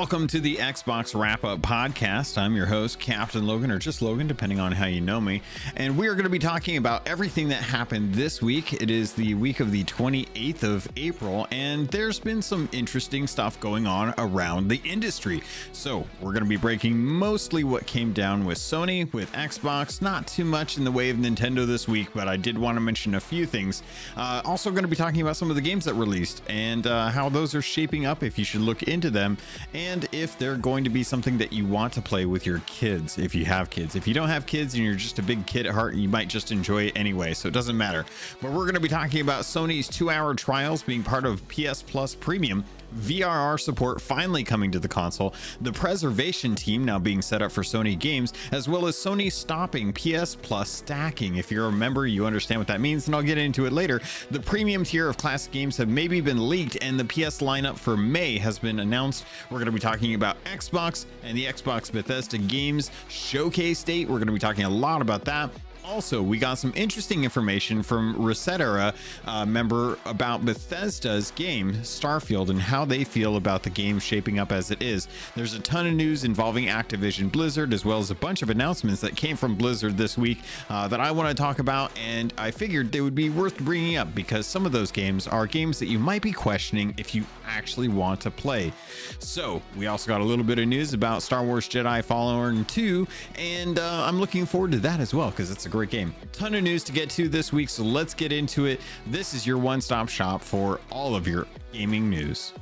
[0.00, 2.38] Welcome to the Xbox Wrap Up Podcast.
[2.38, 5.42] I'm your host, Captain Logan, or just Logan, depending on how you know me.
[5.76, 8.72] And we are going to be talking about everything that happened this week.
[8.72, 13.60] It is the week of the 28th of April, and there's been some interesting stuff
[13.60, 15.42] going on around the industry.
[15.72, 20.26] So we're going to be breaking mostly what came down with Sony, with Xbox, not
[20.26, 23.16] too much in the way of Nintendo this week, but I did want to mention
[23.16, 23.82] a few things.
[24.16, 27.10] Uh, also, going to be talking about some of the games that released and uh,
[27.10, 29.36] how those are shaping up, if you should look into them
[29.90, 33.18] and if they're going to be something that you want to play with your kids
[33.18, 33.96] if you have kids.
[33.96, 36.28] If you don't have kids and you're just a big kid at heart, you might
[36.28, 38.04] just enjoy it anyway, so it doesn't matter.
[38.40, 41.82] But we're going to be talking about Sony's two hour trials being part of PS
[41.82, 42.64] Plus Premium
[42.96, 47.62] VRR support finally coming to the console, the preservation team now being set up for
[47.62, 51.36] Sony games, as well as Sony stopping PS Plus stacking.
[51.36, 54.00] If you're a member, you understand what that means, and I'll get into it later.
[54.30, 57.96] The premium tier of classic games have maybe been leaked, and the PS lineup for
[57.96, 59.24] May has been announced.
[59.50, 64.08] We're going to be talking about Xbox and the Xbox Bethesda Games Showcase date.
[64.08, 65.50] We're going to be talking a lot about that
[65.84, 68.94] also, we got some interesting information from Resetera
[69.26, 74.52] uh, member about Bethesda's game Starfield and how they feel about the game shaping up
[74.52, 75.08] as it is.
[75.34, 79.00] There's a ton of news involving Activision Blizzard, as well as a bunch of announcements
[79.00, 82.50] that came from Blizzard this week uh, that I want to talk about, and I
[82.50, 85.86] figured they would be worth bringing up because some of those games are games that
[85.86, 88.72] you might be questioning if you actually want to play.
[89.18, 93.06] So, we also got a little bit of news about Star Wars Jedi Fallen 2,
[93.36, 96.14] and uh, I'm looking forward to that as well because it's a great great game.
[96.32, 98.80] Ton of news to get to this week, so let's get into it.
[99.06, 102.52] This is your one stop shop for all of your gaming news.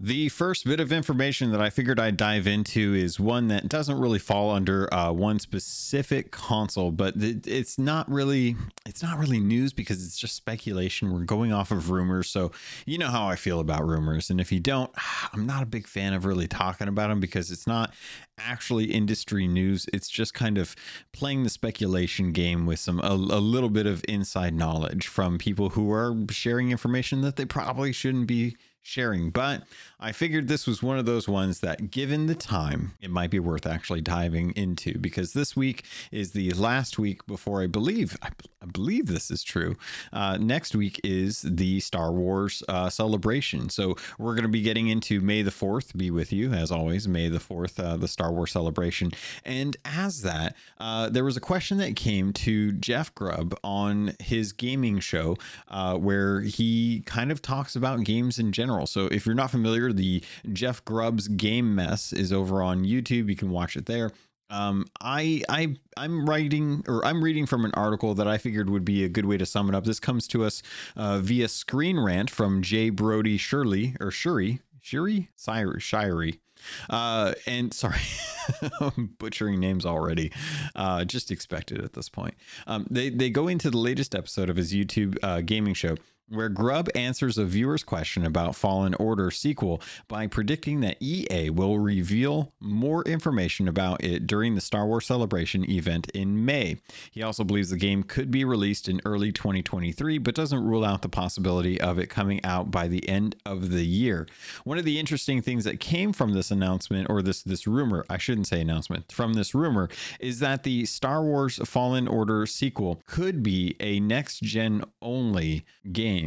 [0.00, 3.98] The first bit of information that I figured I'd dive into is one that doesn't
[3.98, 8.54] really fall under uh, one specific console, but it's not really
[8.86, 11.12] it's not really news because it's just speculation.
[11.12, 12.52] We're going off of rumors, so
[12.86, 14.30] you know how I feel about rumors.
[14.30, 14.92] And if you don't,
[15.32, 17.92] I'm not a big fan of really talking about them because it's not
[18.38, 19.86] actually industry news.
[19.92, 20.76] It's just kind of
[21.12, 25.70] playing the speculation game with some a, a little bit of inside knowledge from people
[25.70, 28.56] who are sharing information that they probably shouldn't be
[28.88, 29.30] sharing.
[29.30, 29.64] But
[30.00, 33.38] I figured this was one of those ones that, given the time, it might be
[33.38, 38.30] worth actually diving into because this week is the last week before I believe I,
[38.72, 39.76] believe this is true.
[40.12, 44.88] Uh, next week is the Star Wars uh, celebration, so we're going to be getting
[44.88, 45.96] into May the Fourth.
[45.96, 49.12] Be with you as always, May the Fourth, uh, the Star Wars celebration.
[49.44, 54.52] And as that, uh, there was a question that came to Jeff Grubb on his
[54.52, 55.36] gaming show
[55.68, 58.86] uh, where he kind of talks about games in general general.
[58.86, 60.22] So if you're not familiar, the
[60.52, 63.28] Jeff Grubb's Game Mess is over on YouTube.
[63.28, 64.12] You can watch it there.
[64.50, 68.84] Um, I I I'm writing or I'm reading from an article that I figured would
[68.84, 69.84] be a good way to sum it up.
[69.84, 70.62] This comes to us
[70.96, 72.88] uh, via Screen Rant from J.
[72.88, 76.38] Brody Shirley or Shuri Shuri Shirey.
[76.88, 78.00] Uh, and sorry,
[78.80, 80.32] I'm butchering names already.
[80.74, 82.34] Uh, just expected at this point.
[82.66, 85.96] Um, they they go into the latest episode of his YouTube uh, gaming show
[86.30, 91.78] where Grubb answers a viewer's question about Fallen Order sequel by predicting that EA will
[91.78, 96.76] reveal more information about it during the Star Wars Celebration event in May.
[97.10, 101.02] He also believes the game could be released in early 2023, but doesn't rule out
[101.02, 104.26] the possibility of it coming out by the end of the year.
[104.64, 108.18] One of the interesting things that came from this announcement, or this this rumor, I
[108.18, 109.88] shouldn't say announcement, from this rumor,
[110.20, 116.17] is that the Star Wars Fallen Order sequel could be a next gen only game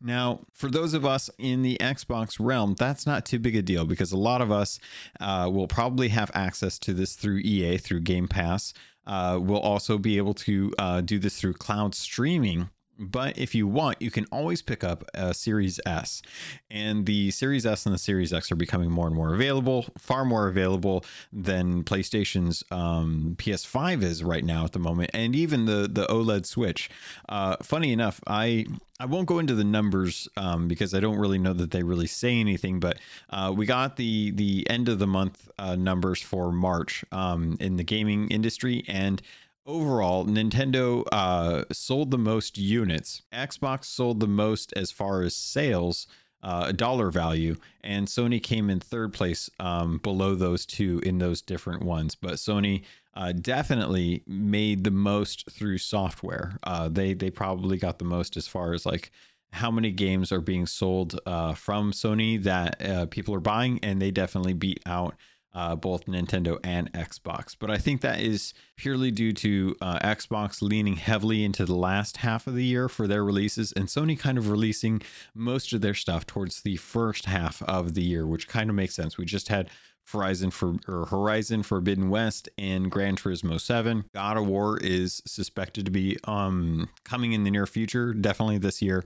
[0.00, 3.84] Now, for those of us in the Xbox realm, that's not too big a deal
[3.84, 4.78] because a lot of us
[5.20, 8.74] uh, will probably have access to this through EA, through Game Pass.
[9.06, 13.66] Uh, we'll also be able to uh, do this through cloud streaming but if you
[13.66, 16.22] want, you can always pick up a Series S.
[16.70, 20.24] And the Series S and the Series X are becoming more and more available, far
[20.24, 25.88] more available than PlayStation's um, PS5 is right now at the moment, and even the
[25.90, 26.90] the OLED Switch.
[27.28, 28.66] Uh, funny enough, I
[29.00, 32.06] I won't go into the numbers um, because I don't really know that they really
[32.06, 32.78] say anything.
[32.78, 32.98] But
[33.30, 37.76] uh, we got the the end of the month uh, numbers for March um, in
[37.76, 39.20] the gaming industry, and
[39.66, 43.22] overall, Nintendo uh, sold the most units.
[43.32, 46.06] Xbox sold the most as far as sales,
[46.42, 51.40] uh, dollar value, and Sony came in third place um, below those two in those
[51.40, 52.14] different ones.
[52.14, 52.82] But Sony
[53.14, 56.58] uh, definitely made the most through software.
[56.64, 59.10] Uh, they they probably got the most as far as like
[59.52, 64.00] how many games are being sold uh, from Sony that uh, people are buying, and
[64.00, 65.14] they definitely beat out
[65.54, 67.54] uh, both Nintendo and Xbox.
[67.58, 72.18] But I think that is purely due to uh, Xbox leaning heavily into the last
[72.18, 75.02] half of the year for their releases, and Sony kind of releasing
[75.34, 78.94] most of their stuff towards the first half of the year, which kind of makes
[78.94, 79.18] sense.
[79.18, 79.68] We just had
[80.10, 84.04] Horizon for or Horizon Forbidden West and Gran Turismo 7.
[84.12, 88.82] God of War is suspected to be um coming in the near future, definitely this
[88.82, 89.04] year.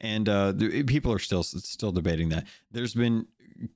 [0.00, 2.46] And uh the, people are still still debating that.
[2.70, 3.26] There's been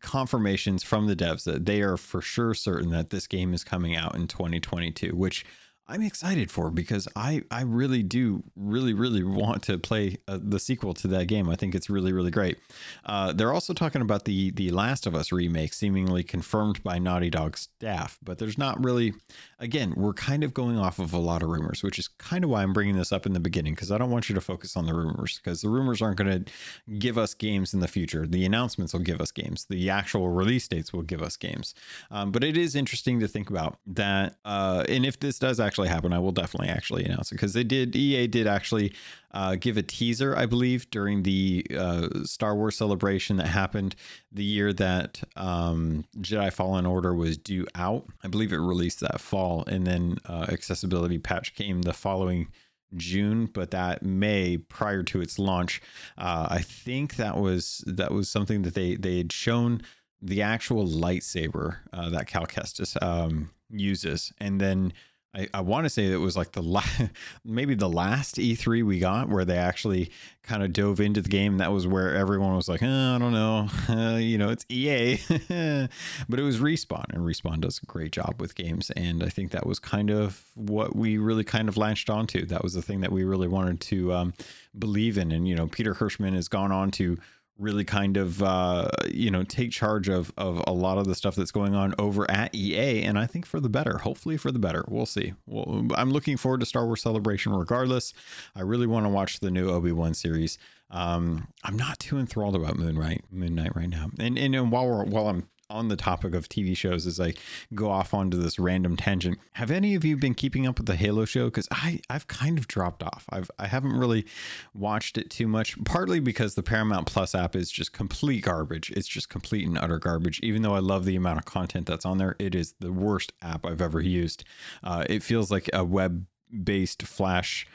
[0.01, 3.97] confirmations from the devs that they are for sure certain that this game is coming
[3.97, 5.45] out in 2022, which
[5.91, 10.61] I'm excited for because I I really do really really want to play uh, the
[10.61, 11.49] sequel to that game.
[11.49, 12.59] I think it's really really great.
[13.07, 17.31] Uh, they're also talking about the the Last of Us remake, seemingly confirmed by Naughty
[17.31, 19.15] Dog staff, but there's not really.
[19.61, 22.51] Again, we're kind of going off of a lot of rumors, which is kind of
[22.51, 24.77] why I'm bringing this up in the beginning because I don't want you to focus
[24.77, 26.53] on the rumors because the rumors aren't going to
[26.99, 28.27] give us games in the future.
[28.27, 29.67] The announcements will give us games.
[29.69, 31.75] The actual release dates will give us games.
[32.11, 34.37] Um, but it is interesting to think about that.
[34.45, 37.65] Uh, and if this does actually happen, I will definitely actually announce it because they
[37.65, 37.97] did.
[37.97, 38.93] EA did actually
[39.33, 43.95] uh, give a teaser, I believe, during the uh, Star Wars celebration that happened
[44.33, 48.07] the year that um, Jedi Fallen Order was due out.
[48.25, 52.49] I believe it released that fall, and then uh, accessibility patch came the following.
[52.97, 55.83] June, but that May prior to its launch,
[56.17, 59.83] uh, I think that was that was something that they they had shown
[60.23, 64.95] the actual lightsaber uh, that Cal Kestis um, uses, and then
[65.35, 66.83] I, I want to say it was like the la-
[67.45, 70.11] maybe the last E3 we got where they actually
[70.43, 71.59] kind of dove into the game.
[71.59, 75.19] That was where everyone was like, oh, I don't know, uh, you know, it's EA,
[76.29, 78.91] but it was Respawn, and Respawn does a great job with games.
[78.93, 82.47] And I think that was kind of what we really kind of latched onto.
[82.47, 84.35] That was the thing that we really wanted to um,
[84.79, 85.31] believe in.
[85.31, 87.19] And you know, Peter Hirschmann has gone on to
[87.59, 91.35] really kind of uh, you know take charge of of a lot of the stuff
[91.35, 93.99] that's going on over at EA, and I think for the better.
[93.99, 94.85] Hopefully for the better.
[94.89, 95.35] We'll see.
[95.47, 98.15] Well, I'm looking forward to Star Wars Celebration regardless.
[98.55, 100.59] I really want to watch the new Obi Wan series.
[100.91, 104.73] Um, I'm not too enthralled about Moon right Moon Knight right now, and and, and
[104.73, 107.35] while we're while I'm on the topic of TV shows as I
[107.75, 109.39] go off onto this random tangent.
[109.53, 111.47] Have any of you been keeping up with the Halo show?
[111.47, 113.27] Because I I've kind of dropped off.
[113.31, 114.27] I've I haven't really
[114.75, 115.83] watched it too much.
[115.85, 118.91] Partly because the Paramount Plus app is just complete garbage.
[118.93, 120.41] It's just complete and utter garbage.
[120.43, 123.33] Even though I love the amount of content that's on there, it is the worst
[123.43, 124.45] app I've ever used.
[124.83, 126.27] Uh, it feels like a web
[126.63, 127.67] based Flash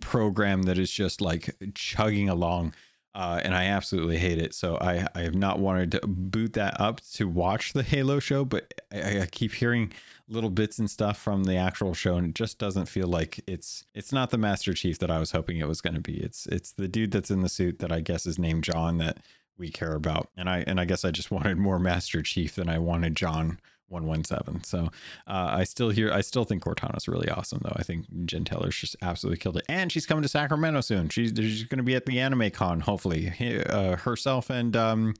[0.00, 2.74] program that is just like chugging along
[3.14, 4.54] uh, and I absolutely hate it.
[4.54, 8.44] So I, I have not wanted to boot that up to watch the Halo show,
[8.44, 9.92] but I, I, keep hearing
[10.28, 13.84] little bits and stuff from the actual show, and it just doesn't feel like it's
[13.94, 16.18] it's not the Master Chief that I was hoping it was going to be.
[16.18, 19.18] It's it's the dude that's in the suit that I guess is named John that
[19.58, 22.68] we care about, and I and I guess I just wanted more Master Chief than
[22.68, 23.58] I wanted John
[23.90, 24.64] 117.
[24.64, 24.90] So
[25.26, 27.76] uh, I still hear, I still think Cortana's really awesome, though.
[27.76, 29.64] I think Jen Taylor's just absolutely killed it.
[29.68, 31.08] And she's coming to Sacramento soon.
[31.08, 33.32] She's, she's going to be at the Anime Con, hopefully.
[33.68, 35.14] Uh, herself and, um,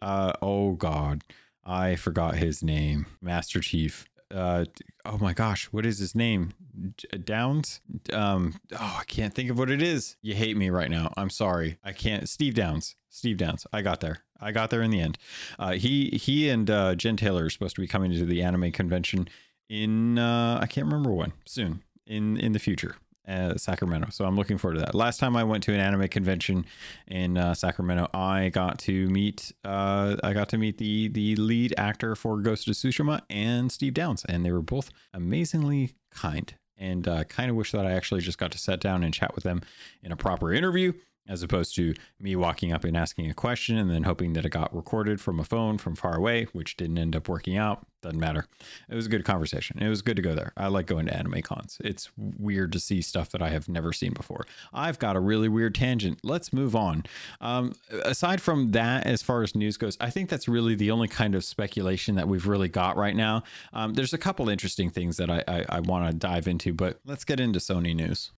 [0.00, 1.22] uh, oh God,
[1.64, 3.06] I forgot his name.
[3.20, 4.06] Master Chief.
[4.30, 4.64] Uh,
[5.04, 6.52] oh my gosh, what is his name?
[7.24, 7.80] Downs?
[8.12, 10.16] Um, oh, I can't think of what it is.
[10.22, 11.12] You hate me right now.
[11.16, 11.78] I'm sorry.
[11.84, 12.28] I can't.
[12.28, 12.96] Steve Downs.
[13.14, 13.64] Steve Downs.
[13.72, 14.18] I got there.
[14.40, 15.18] I got there in the end.
[15.58, 18.72] Uh, he he and uh, Jen Taylor are supposed to be coming to the anime
[18.72, 19.28] convention
[19.68, 22.96] in uh, I can't remember when soon in in the future.
[23.26, 24.08] Uh, Sacramento.
[24.10, 24.94] So I'm looking forward to that.
[24.94, 26.66] Last time I went to an anime convention
[27.06, 31.72] in uh, Sacramento, I got to meet uh, I got to meet the the lead
[31.78, 36.52] actor for Ghost of Tsushima and Steve Downs, and they were both amazingly kind.
[36.76, 39.36] And uh, kind of wish that I actually just got to sit down and chat
[39.36, 39.62] with them
[40.02, 40.92] in a proper interview
[41.28, 44.50] as opposed to me walking up and asking a question and then hoping that it
[44.50, 47.86] got recorded from a phone from far away, which didn't end up working out.
[48.04, 48.44] Doesn't matter.
[48.90, 49.78] It was a good conversation.
[49.80, 50.52] It was good to go there.
[50.58, 51.78] I like going to anime cons.
[51.82, 54.44] It's weird to see stuff that I have never seen before.
[54.74, 56.18] I've got a really weird tangent.
[56.22, 57.04] Let's move on.
[57.40, 57.72] Um,
[58.04, 61.34] aside from that, as far as news goes, I think that's really the only kind
[61.34, 63.42] of speculation that we've really got right now.
[63.72, 67.00] Um, there's a couple interesting things that I, I, I want to dive into, but
[67.06, 68.32] let's get into Sony news.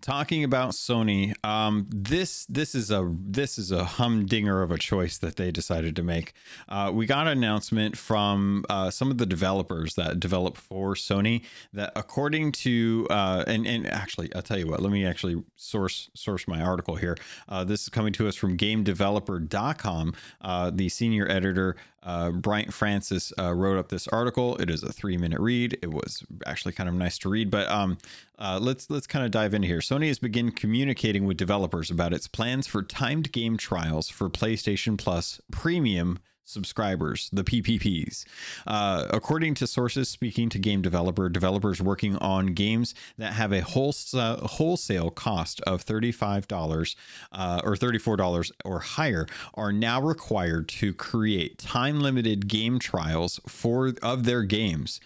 [0.00, 5.18] Talking about Sony, um, this this is a this is a humdinger of a choice
[5.18, 6.34] that they decided to make.
[6.68, 11.44] Uh, we got an announcement from uh, some of the developers that develop for Sony
[11.72, 14.80] that, according to uh, and and actually, I'll tell you what.
[14.80, 17.16] Let me actually source source my article here.
[17.48, 20.14] Uh, this is coming to us from GameDeveloper.com.
[20.40, 24.56] Uh, the senior editor uh, Bryant Francis uh, wrote up this article.
[24.56, 25.78] It is a three minute read.
[25.82, 27.98] It was actually kind of nice to read, but um,
[28.38, 29.80] uh, let's let's kind of dive into here.
[29.80, 34.96] Sony has begun communicating with developers about its plans for timed game trials for PlayStation
[34.96, 36.18] Plus Premium
[36.48, 38.24] subscribers, the PPPs.
[38.66, 43.60] Uh, according to sources speaking to game developer, developers working on games that have a
[43.60, 46.96] wholesale, wholesale cost of $35
[47.32, 53.94] uh, or $34 or higher are now required to create time limited game trials for
[54.02, 55.00] of their games.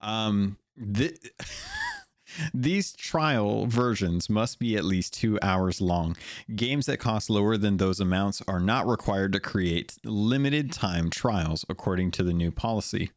[0.00, 0.56] Um,
[0.94, 1.18] th-
[2.52, 6.16] These trial versions must be at least two hours long.
[6.54, 11.64] Games that cost lower than those amounts are not required to create limited time trials,
[11.68, 13.10] according to the new policy.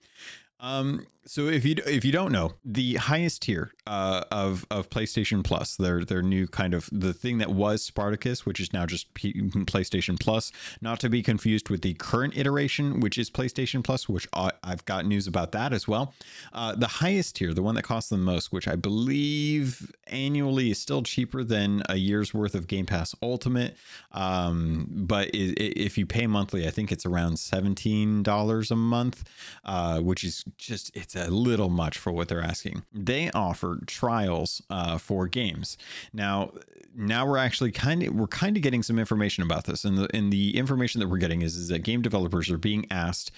[0.59, 5.43] Um, so if you if you don't know, the highest tier uh, of of PlayStation
[5.43, 9.13] Plus, their their new kind of the thing that was Spartacus, which is now just
[9.13, 10.51] P- PlayStation Plus,
[10.81, 14.83] not to be confused with the current iteration, which is PlayStation Plus, which I, have
[14.85, 16.15] got news about that as well.
[16.51, 20.79] Uh, the highest tier, the one that costs the most, which I believe annually is
[20.79, 23.77] still cheaper than a year's worth of Game Pass Ultimate,
[24.13, 29.29] um, but if you pay monthly, I think it's around seventeen dollars a month,
[29.63, 32.83] uh, which is just it's a little much for what they're asking.
[32.93, 35.77] They offer trials uh, for games.
[36.13, 36.51] Now,
[36.95, 40.07] now we're actually kind of we're kind of getting some information about this, and the
[40.13, 43.31] and the information that we're getting is, is that game developers are being asked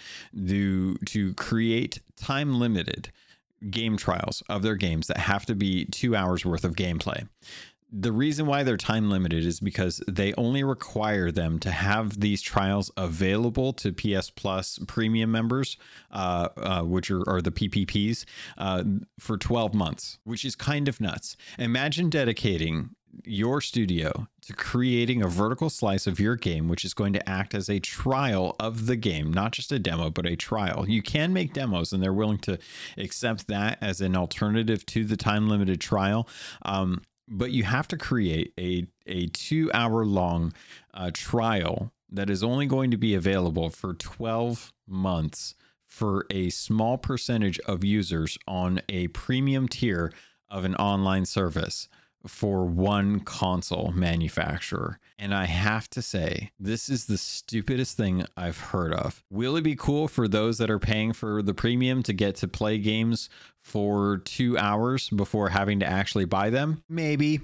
[0.47, 3.11] to to create time limited
[3.69, 7.27] game trials of their games that have to be two hours worth of gameplay
[7.91, 12.41] the reason why they're time limited is because they only require them to have these
[12.41, 15.77] trials available to PS Plus premium members,
[16.11, 18.23] uh, uh, which are, are, the PPPs,
[18.57, 18.83] uh,
[19.19, 21.35] for 12 months, which is kind of nuts.
[21.59, 22.91] Imagine dedicating
[23.25, 27.53] your studio to creating a vertical slice of your game, which is going to act
[27.53, 30.85] as a trial of the game, not just a demo, but a trial.
[30.87, 32.57] You can make demos, and they're willing to
[32.97, 36.27] accept that as an alternative to the time limited trial.
[36.63, 40.53] Um, but you have to create a a two hour long
[40.93, 45.55] uh, trial that is only going to be available for 12 months
[45.87, 50.11] for a small percentage of users on a premium tier
[50.49, 51.87] of an online service
[52.27, 54.99] for one console manufacturer.
[55.17, 59.23] And I have to say, this is the stupidest thing I've heard of.
[59.29, 62.47] Will it be cool for those that are paying for the premium to get to
[62.47, 63.29] play games
[63.61, 66.83] for two hours before having to actually buy them?
[66.89, 67.41] Maybe.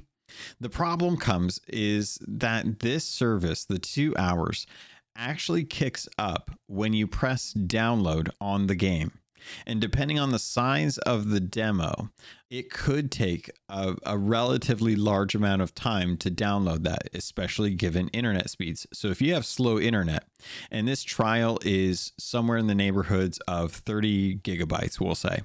[0.60, 4.68] The problem comes is that this service, the two hours,
[5.16, 9.12] actually kicks up when you press download on the game.
[9.65, 12.10] And depending on the size of the demo,
[12.50, 18.08] it could take a, a, relatively large amount of time to download that, especially given
[18.10, 18.88] internet speeds.
[18.94, 20.24] So if you have slow internet,
[20.72, 25.41] and this trial is somewhere in the neighborhoods of 30 gigabytes, we'll say,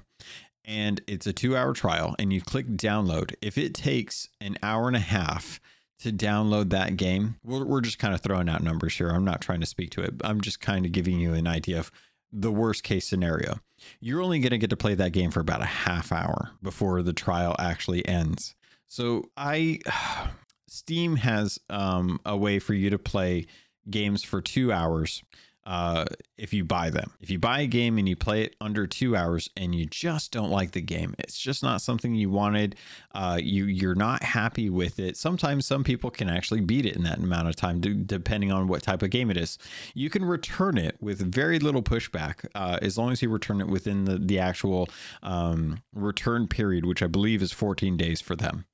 [0.63, 4.87] and it's a two hour trial, and you click download, if it takes an hour
[4.87, 5.59] and a half,
[6.03, 9.09] to download that game, we're, we're just kind of throwing out numbers here.
[9.09, 10.15] I'm not trying to speak to it.
[10.21, 11.91] I'm just kind of giving you an idea of
[12.33, 13.59] the worst case scenario.
[13.99, 17.01] You're only going to get to play that game for about a half hour before
[17.03, 18.55] the trial actually ends.
[18.87, 19.79] So I
[20.67, 23.45] Steam has um, a way for you to play
[23.89, 25.21] games for two hours
[25.65, 26.05] uh,
[26.37, 27.11] if you buy them.
[27.21, 30.31] If you buy a game and you play it under two hours and you just
[30.31, 32.75] don't like the game, it's just not something you wanted.
[33.13, 35.17] Uh, you you're not happy with it.
[35.17, 38.83] Sometimes some people can actually beat it in that amount of time, depending on what
[38.83, 39.57] type of game it is.
[39.93, 43.67] You can return it with very little pushback, uh, as long as you return it
[43.67, 44.89] within the the actual
[45.21, 48.65] um, return period, which I believe is 14 days for them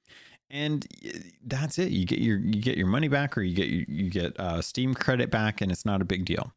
[0.50, 0.88] and
[1.46, 4.40] that's it you get your you get your money back or you get you get
[4.40, 6.54] uh, steam credit back and it's not a big deal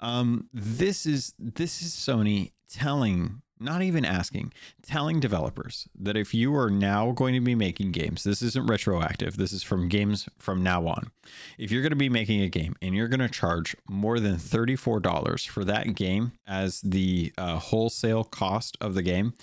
[0.00, 4.52] um, this is this is Sony telling, not even asking,
[4.82, 9.36] telling developers that if you are now going to be making games, this isn't retroactive.
[9.36, 11.10] This is from games from now on.
[11.58, 14.36] If you're going to be making a game and you're going to charge more than
[14.36, 19.34] $34 for that game as the uh, wholesale cost of the game,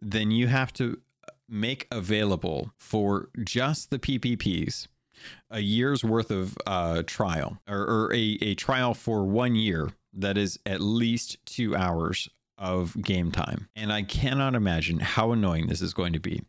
[0.00, 1.00] then you have to
[1.52, 4.88] make available for just the PPPs
[5.50, 10.36] a year's worth of uh, trial or, or a, a trial for one year that
[10.36, 12.28] is at least two hours
[12.58, 13.68] of game time.
[13.76, 16.42] And I cannot imagine how annoying this is going to be,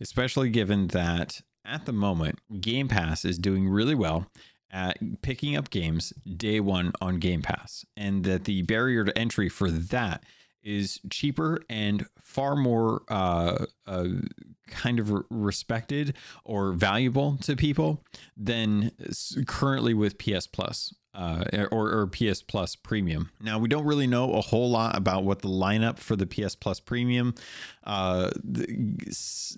[0.00, 4.26] especially given that at the moment, Game Pass is doing really well
[4.70, 9.48] at picking up games day one on Game Pass, and that the barrier to entry
[9.48, 10.24] for that
[10.62, 14.08] is cheaper and far more uh, uh,
[14.68, 18.04] kind of respected or valuable to people
[18.36, 18.92] than
[19.46, 20.94] currently with PS Plus.
[21.14, 23.30] Uh, or, or PS Plus Premium.
[23.40, 26.54] Now, we don't really know a whole lot about what the lineup for the PS
[26.54, 27.34] Plus Premium
[27.82, 28.30] uh,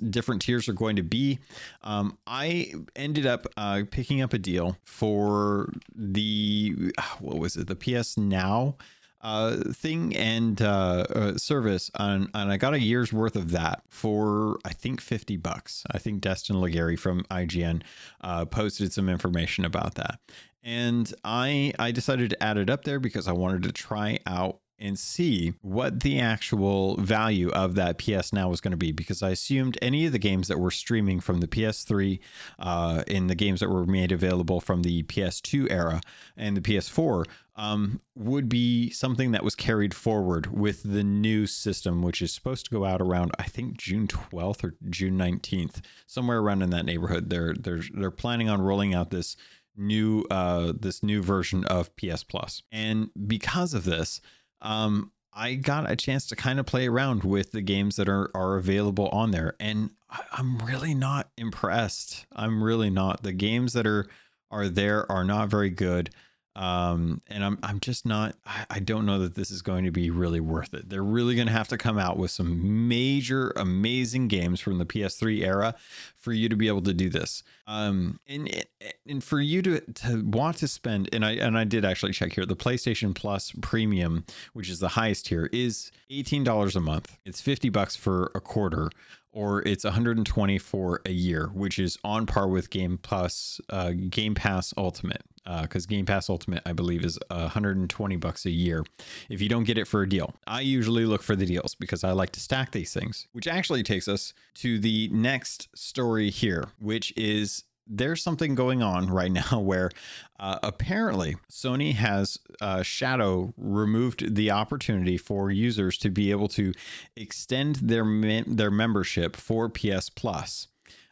[0.08, 1.38] different tiers are going to be.
[1.82, 7.76] Um, I ended up uh, picking up a deal for the, what was it, the
[7.76, 8.76] PS Now
[9.22, 13.82] uh, thing and uh, uh, service, on, and I got a year's worth of that
[13.88, 15.84] for I think fifty bucks.
[15.90, 17.82] I think Destin Legarie from IGN
[18.22, 20.20] uh, posted some information about that,
[20.62, 24.60] and I I decided to add it up there because I wanted to try out
[24.80, 29.22] and see what the actual value of that PS Now was going to be because
[29.22, 32.18] I assumed any of the games that were streaming from the PS3
[32.58, 36.00] uh, in the games that were made available from the PS2 era
[36.36, 37.26] and the PS4
[37.60, 42.64] um, would be something that was carried forward with the new system, which is supposed
[42.64, 46.86] to go out around I think June 12th or June 19th, somewhere around in that
[46.86, 47.28] neighborhood.
[47.28, 49.36] They're they're they're planning on rolling out this
[49.76, 54.22] new uh this new version of PS Plus, and because of this
[54.62, 58.30] um, I got a chance to kind of play around with the games that are
[58.34, 59.90] are available on there, and
[60.32, 62.24] I'm really not impressed.
[62.32, 63.22] I'm really not.
[63.22, 64.06] The games that are
[64.50, 66.08] are there are not very good
[66.56, 69.92] um and i'm i'm just not I, I, don't know that this is going to
[69.92, 70.88] be really worth it.
[70.88, 74.84] They're really going to have to come out with some major amazing games from the
[74.84, 75.76] ps3 era
[76.16, 77.44] for you to be able to do this.
[77.68, 78.66] Um and
[79.06, 82.32] and for you to to want to spend and i and i did actually check
[82.32, 87.16] here the playstation plus premium which is the highest tier is $18 a month.
[87.24, 88.90] It's 50 bucks for a quarter
[89.32, 94.34] or it's 120 for a year, which is on par with Game Plus, uh, Game
[94.34, 95.22] Pass Ultimate,
[95.62, 98.84] because uh, Game Pass Ultimate, I believe, is 120 bucks a year
[99.28, 100.34] if you don't get it for a deal.
[100.46, 103.82] I usually look for the deals because I like to stack these things, which actually
[103.82, 109.58] takes us to the next story here, which is there's something going on right now
[109.58, 109.90] where
[110.38, 116.72] uh, apparently Sony has uh, Shadow removed the opportunity for users to be able to
[117.16, 118.04] extend their
[118.46, 120.68] their membership for PS Plus.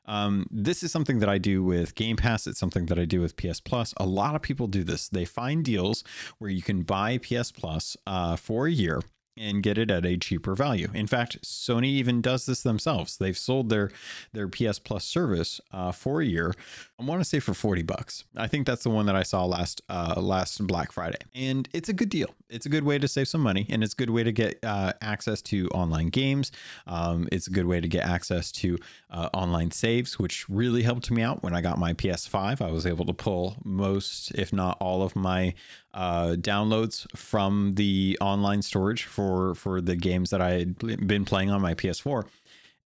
[0.06, 2.46] Um, this is something that I do with Game Pass.
[2.46, 3.92] It's something that I do with PS Plus.
[3.98, 5.06] A lot of people do this.
[5.06, 6.02] They find deals
[6.38, 9.02] where you can buy PS Plus uh, for a year
[9.38, 10.88] and get it at a cheaper value.
[10.94, 13.16] In fact, Sony even does this themselves.
[13.16, 13.90] They've sold their
[14.32, 16.54] their PS Plus service uh, for a year.
[16.98, 18.24] I want to say for forty bucks.
[18.36, 21.88] I think that's the one that I saw last uh, last Black Friday, and it's
[21.88, 22.34] a good deal.
[22.48, 24.58] It's a good way to save some money, and it's a good way to get
[24.62, 26.50] uh, access to online games.
[26.86, 28.78] Um, it's a good way to get access to
[29.10, 32.60] uh, online saves, which really helped me out when I got my PS5.
[32.60, 35.54] I was able to pull most, if not all, of my
[35.94, 41.50] uh, downloads from the online storage for for the games that I had been playing
[41.50, 42.26] on my PS4,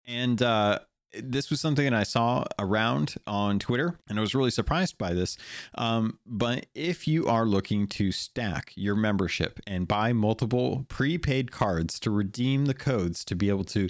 [0.07, 0.79] and uh,
[1.13, 5.13] this was something that I saw around on Twitter, and I was really surprised by
[5.13, 5.37] this.
[5.75, 11.99] Um, but if you are looking to stack your membership and buy multiple prepaid cards
[12.01, 13.89] to redeem the codes to be able to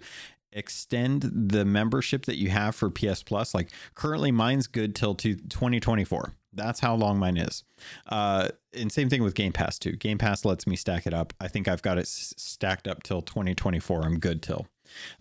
[0.53, 5.35] extend the membership that you have for PS Plus, like currently mine's good till to
[5.35, 6.33] 2024.
[6.53, 7.63] That's how long mine is.
[8.07, 9.93] Uh, and same thing with Game Pass too.
[9.93, 11.33] Game Pass lets me stack it up.
[11.39, 14.01] I think I've got it s- stacked up till 2024.
[14.03, 14.67] I'm good till.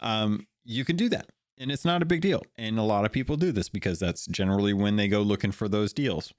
[0.01, 1.29] Um, you can do that
[1.61, 2.43] and it's not a big deal.
[2.57, 5.69] And a lot of people do this because that's generally when they go looking for
[5.69, 6.33] those deals.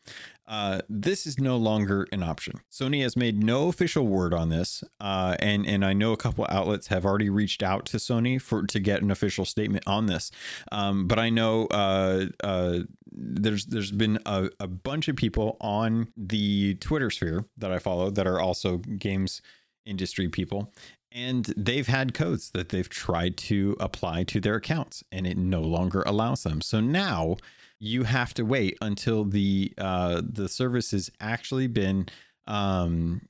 [0.47, 2.59] Uh, this is no longer an option.
[2.71, 6.45] Sony has made no official word on this, uh, and and I know a couple
[6.49, 10.31] outlets have already reached out to Sony for to get an official statement on this.
[10.71, 12.79] Um, but I know uh, uh
[13.11, 18.09] there's there's been a, a bunch of people on the Twitter sphere that I follow
[18.09, 19.41] that are also games
[19.85, 20.71] industry people
[21.11, 25.61] and they've had codes that they've tried to apply to their accounts and it no
[25.61, 26.61] longer allows them.
[26.61, 27.37] So now
[27.79, 32.07] you have to wait until the uh, the service has actually been
[32.47, 33.21] um,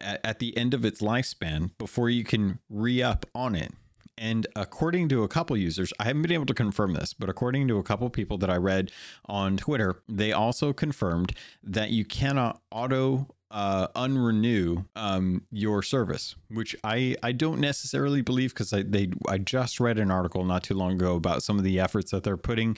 [0.00, 3.72] at, at the end of its lifespan before you can re-up on it.
[4.18, 7.68] And according to a couple users, I haven't been able to confirm this, but according
[7.68, 8.92] to a couple people that I read
[9.24, 16.76] on Twitter, they also confirmed that you cannot auto uh, unrenew um, your service, which
[16.84, 20.74] I, I don't necessarily believe because I they I just read an article not too
[20.74, 22.76] long ago about some of the efforts that they're putting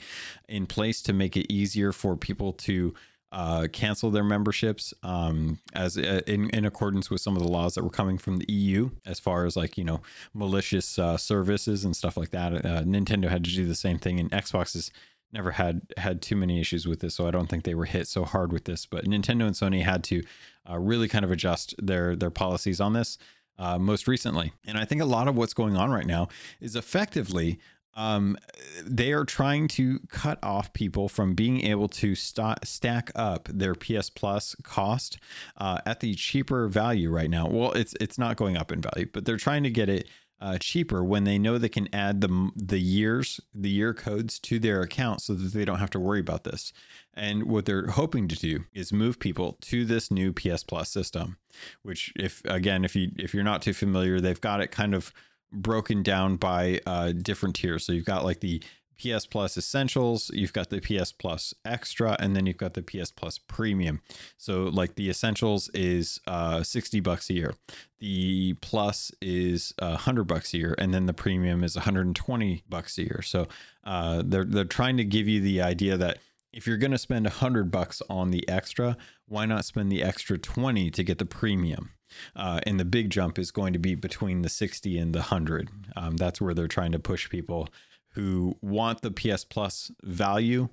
[0.48, 2.94] in place to make it easier for people to
[3.32, 7.74] uh, cancel their memberships um, as uh, in, in accordance with some of the laws
[7.74, 10.00] that were coming from the EU as far as like you know
[10.35, 12.54] malicious uh, services and stuff like that.
[12.54, 14.90] Uh, Nintendo had to do the same thing, and Xbox is
[15.32, 18.06] never had had too many issues with this, so I don't think they were hit
[18.06, 18.85] so hard with this.
[18.87, 20.22] But Nintendo and Sony had to
[20.68, 23.18] uh, really kind of adjust their their policies on this
[23.59, 26.29] uh, most recently, and I think a lot of what's going on right now
[26.61, 27.59] is effectively
[27.94, 28.38] um,
[28.85, 33.75] they are trying to cut off people from being able to st- stack up their
[33.75, 35.18] PS Plus cost
[35.59, 37.46] uh, at the cheaper value right now.
[37.48, 40.09] Well, it's it's not going up in value, but they're trying to get it
[40.42, 44.59] uh, cheaper when they know they can add the the years, the year codes to
[44.59, 46.72] their account, so that they don't have to worry about this.
[47.14, 51.37] And what they're hoping to do is move people to this new PS Plus system,
[51.83, 55.12] which, if again, if you if you're not too familiar, they've got it kind of
[55.52, 57.87] broken down by uh, different tiers.
[57.87, 58.61] So you've got like the
[59.02, 63.10] PS Plus Essentials, you've got the PS Plus Extra, and then you've got the PS
[63.10, 64.00] Plus Premium.
[64.38, 67.54] So like the Essentials is uh, 60 bucks a year.
[67.98, 72.98] The Plus is uh, 100 bucks a year, and then the Premium is 120 bucks
[72.98, 73.22] a year.
[73.22, 73.48] So
[73.84, 76.18] uh, they're they're trying to give you the idea that
[76.52, 80.36] if you're going to spend 100 bucks on the extra, why not spend the extra
[80.36, 81.90] 20 to get the premium?
[82.36, 85.70] Uh, and the big jump is going to be between the 60 and the 100.
[85.96, 87.68] Um, that's where they're trying to push people
[88.12, 90.68] who want the PS Plus value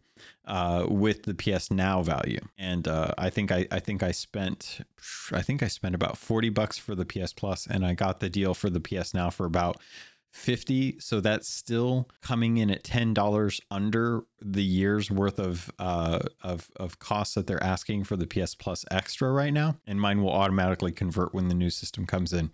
[0.46, 2.42] uh, with the PS Now value.
[2.58, 4.82] And uh, I think I, I think I spent
[5.32, 8.30] I think I spent about 40 bucks for the PS Plus and I got the
[8.30, 9.78] deal for the PS Now for about
[10.32, 16.70] 50 so that's still coming in at $10 under the year's worth of uh of
[16.78, 20.32] of costs that they're asking for the PS Plus extra right now and mine will
[20.32, 22.52] automatically convert when the new system comes in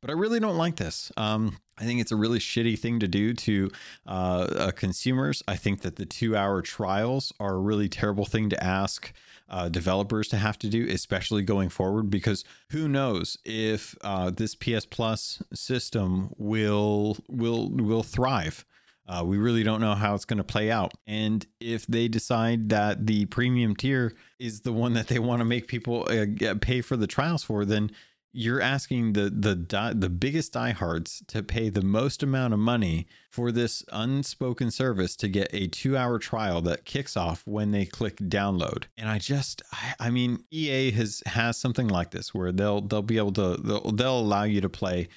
[0.00, 3.08] but I really don't like this um I think it's a really shitty thing to
[3.08, 3.70] do to
[4.06, 5.42] uh, uh, consumers.
[5.48, 9.12] I think that the two hour trials are a really terrible thing to ask
[9.48, 14.54] uh, developers to have to do, especially going forward, because who knows if uh, this
[14.54, 18.64] PS Plus system will will will thrive.
[19.06, 20.94] Uh, we really don't know how it's going to play out.
[21.08, 25.44] And if they decide that the premium tier is the one that they want to
[25.44, 27.90] make people uh, pay for the trials for, then
[28.32, 33.52] you're asking the the the biggest diehards to pay the most amount of money for
[33.52, 38.16] this unspoken service to get a two hour trial that kicks off when they click
[38.16, 38.84] download.
[38.96, 43.02] And I just, I, I mean, EA has has something like this where they'll they'll
[43.02, 45.08] be able to they'll, they'll allow you to play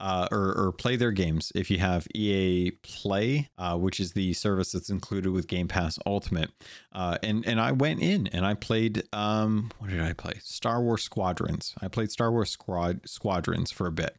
[0.00, 4.32] uh, or, or, play their games if you have EA Play, uh, which is the
[4.32, 6.50] service that's included with Game Pass Ultimate.
[6.92, 9.04] Uh, and and I went in and I played.
[9.12, 10.34] Um, what did I play?
[10.42, 11.74] Star Wars Squadrons.
[11.80, 14.16] I played Star Wars Squad Squadrons for a bit,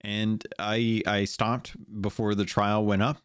[0.00, 3.18] and I I stopped before the trial went up,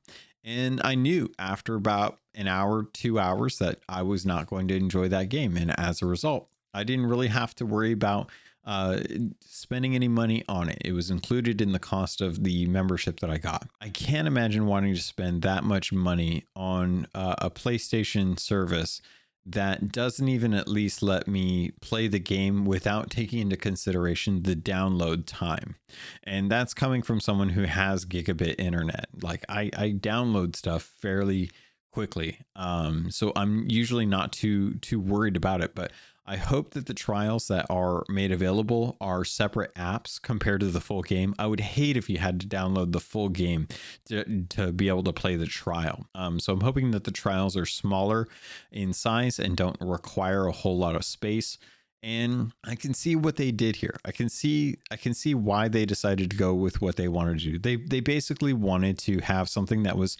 [0.43, 4.75] and I knew after about an hour, two hours that I was not going to
[4.75, 8.29] enjoy that game, and as a result, I didn't really have to worry about
[8.63, 8.99] uh,
[9.39, 10.81] spending any money on it.
[10.85, 13.67] It was included in the cost of the membership that I got.
[13.79, 19.01] I can't imagine wanting to spend that much money on uh, a PlayStation service
[19.43, 24.55] that doesn't even at least let me play the game without taking into consideration the
[24.55, 25.75] download time.
[26.23, 29.07] And that's coming from someone who has gigabit internet.
[29.21, 31.49] Like I, I download stuff fairly
[31.91, 32.37] quickly.
[32.55, 35.91] Um, so I'm usually not too too worried about it, but
[36.31, 40.79] I hope that the trials that are made available are separate apps compared to the
[40.79, 41.35] full game.
[41.37, 43.67] I would hate if you had to download the full game
[44.05, 46.07] to, to be able to play the trial.
[46.15, 48.29] Um, so I'm hoping that the trials are smaller
[48.71, 51.57] in size and don't require a whole lot of space
[52.03, 53.95] and I can see what they did here.
[54.03, 57.39] I can see I can see why they decided to go with what they wanted
[57.39, 57.59] to do.
[57.59, 60.17] They they basically wanted to have something that was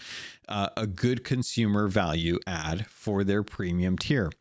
[0.48, 4.32] uh, a good consumer value add for their premium tier.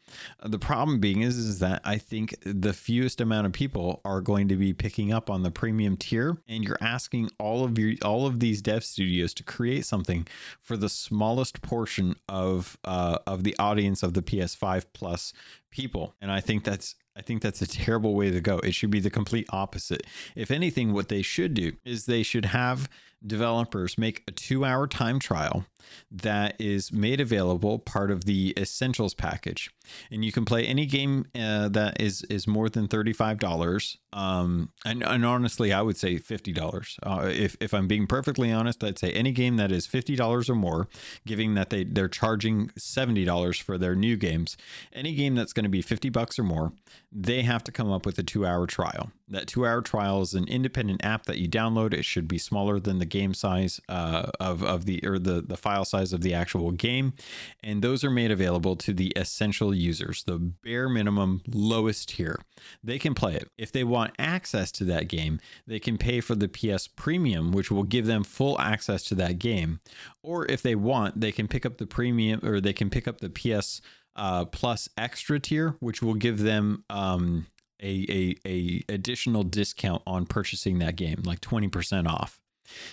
[0.45, 4.49] The problem being is is that I think the fewest amount of people are going
[4.49, 8.27] to be picking up on the premium tier, and you're asking all of your all
[8.27, 10.27] of these dev studios to create something
[10.61, 15.33] for the smallest portion of uh, of the audience of the PS5 Plus
[15.71, 18.61] people, and I think that's I think that's a terrible way to go.
[18.61, 20.07] It should be the complete opposite.
[20.35, 22.89] If anything, what they should do is they should have
[23.27, 25.67] developers make a two hour time trial
[26.11, 29.71] that is made available part of the essentials package
[30.11, 35.03] and you can play any game uh, that is is more than $35 um, and,
[35.03, 39.13] and honestly i would say $50 uh, if, if i'm being perfectly honest i'd say
[39.13, 40.89] any game that is $50 or more
[41.27, 44.57] giving that they they're charging $70 for their new games
[44.93, 46.73] any game that's going to be 50 bucks or more
[47.13, 49.11] they have to come up with a two hour trial.
[49.29, 51.93] That two hour trial is an independent app that you download.
[51.93, 55.57] It should be smaller than the game size uh, of, of the or the, the
[55.57, 57.15] file size of the actual game.
[57.63, 62.41] And those are made available to the essential users, the bare minimum lowest tier.
[62.83, 63.49] They can play it.
[63.59, 67.71] If they want access to that game, they can pay for the PS Premium, which
[67.71, 69.81] will give them full access to that game.
[70.23, 73.21] Or if they want, they can pick up the premium or they can pick up
[73.21, 73.81] the PS
[74.17, 77.47] uh, Plus Extra tier, which will give them um,
[77.83, 82.41] a, a, a additional discount on purchasing that game, like 20% off.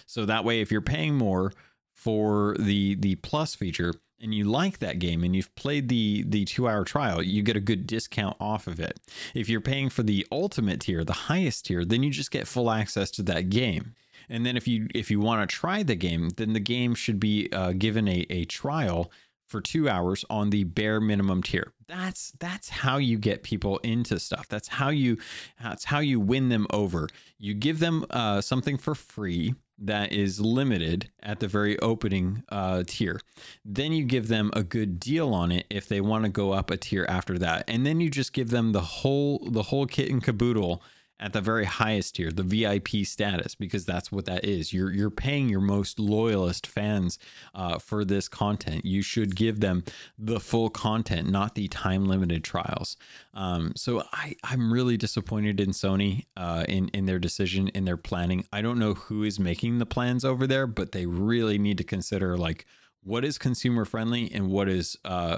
[0.06, 1.54] So that way, if you're paying more
[1.94, 6.46] for the the plus feature and you like that game and you've played the the
[6.46, 9.00] two hour trial, you get a good discount off of it.
[9.34, 12.72] If you're paying for the ultimate tier, the highest tier, then you just get full
[12.72, 13.94] access to that game.
[14.30, 17.20] And then if you if you want to try the game, then the game should
[17.20, 19.12] be uh, given a, a trial
[19.48, 21.72] for two hours on the bare minimum tier.
[21.88, 24.48] That's that's how you get people into stuff.
[24.50, 25.18] That's how you
[25.62, 27.08] that's how you win them over.
[27.38, 32.84] You give them uh, something for free that is limited at the very opening uh,
[32.86, 33.20] tier.
[33.64, 36.72] Then you give them a good deal on it if they want to go up
[36.72, 40.10] a tier after that, and then you just give them the whole the whole kit
[40.10, 40.82] and caboodle
[41.20, 44.74] at the very highest tier, the VIP status, because that's what that is.
[44.74, 47.18] You're you're paying your most loyalist fans
[47.56, 48.86] uh, for this content.
[48.86, 49.84] You should give them
[50.18, 52.98] the full content, not the time limited trials.
[53.34, 57.98] Um, so I I'm really disappointed in Sony uh, in in their decision in their
[57.98, 58.46] planning.
[58.54, 61.84] I don't know who is making the plans over there, but they really need to
[61.84, 62.66] consider like
[63.04, 65.38] what is consumer friendly and what is uh,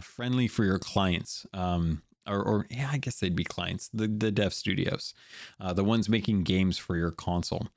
[0.00, 1.46] friendly for your clients.
[1.54, 5.14] Um, or, or yeah, I guess they'd be clients, the the dev studios,
[5.60, 7.68] uh, the ones making games for your console.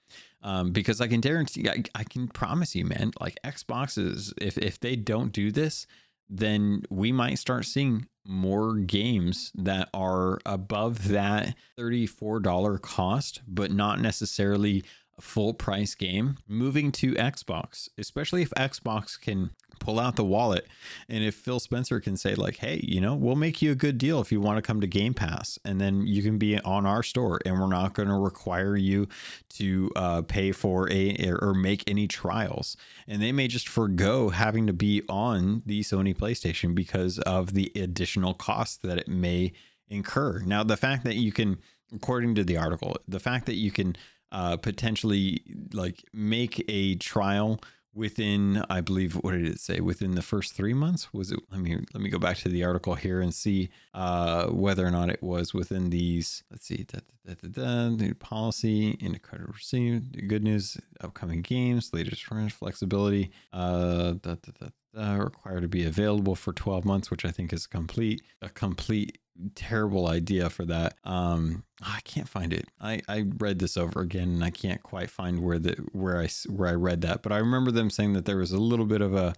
[0.42, 4.80] Um, because I can guarantee, I, I can promise you, man, like Xboxes, if if
[4.80, 5.86] they don't do this,
[6.30, 14.00] then we might start seeing more games that are above that $34 cost, but not
[14.00, 14.84] necessarily
[15.20, 20.68] full price game moving to Xbox, especially if Xbox can pull out the wallet.
[21.08, 23.98] And if Phil Spencer can say, like, hey, you know, we'll make you a good
[23.98, 26.86] deal if you want to come to Game Pass, and then you can be on
[26.86, 29.08] our store, and we're not going to require you
[29.50, 32.78] to uh, pay for a or make any trials.
[33.08, 37.72] And they may just forego having to be on the Sony PlayStation because of the
[37.76, 39.54] additional cost that it may
[39.88, 40.40] incur.
[40.40, 41.58] Now, the fact that you can,
[41.94, 43.96] according to the article, the fact that you can
[44.32, 47.60] uh, potentially like make a trial
[47.96, 49.80] within i believe what did it say?
[49.80, 51.12] Within the first three months?
[51.14, 54.48] Was it let me let me go back to the article here and see uh,
[54.48, 59.48] whether or not it was within these let's see da, da, da, da, policy credit
[59.48, 65.86] received good news upcoming games latest flexibility uh, da, da, da, uh, required to be
[65.86, 69.20] available for 12 months, which I think is complete a complete
[69.56, 70.96] terrible idea for that.
[71.04, 72.68] Um, I can't find it.
[72.80, 76.30] I, I read this over again and I can't quite find where the where I
[76.48, 79.02] where I read that, but I remember them saying that there was a little bit
[79.02, 79.34] of a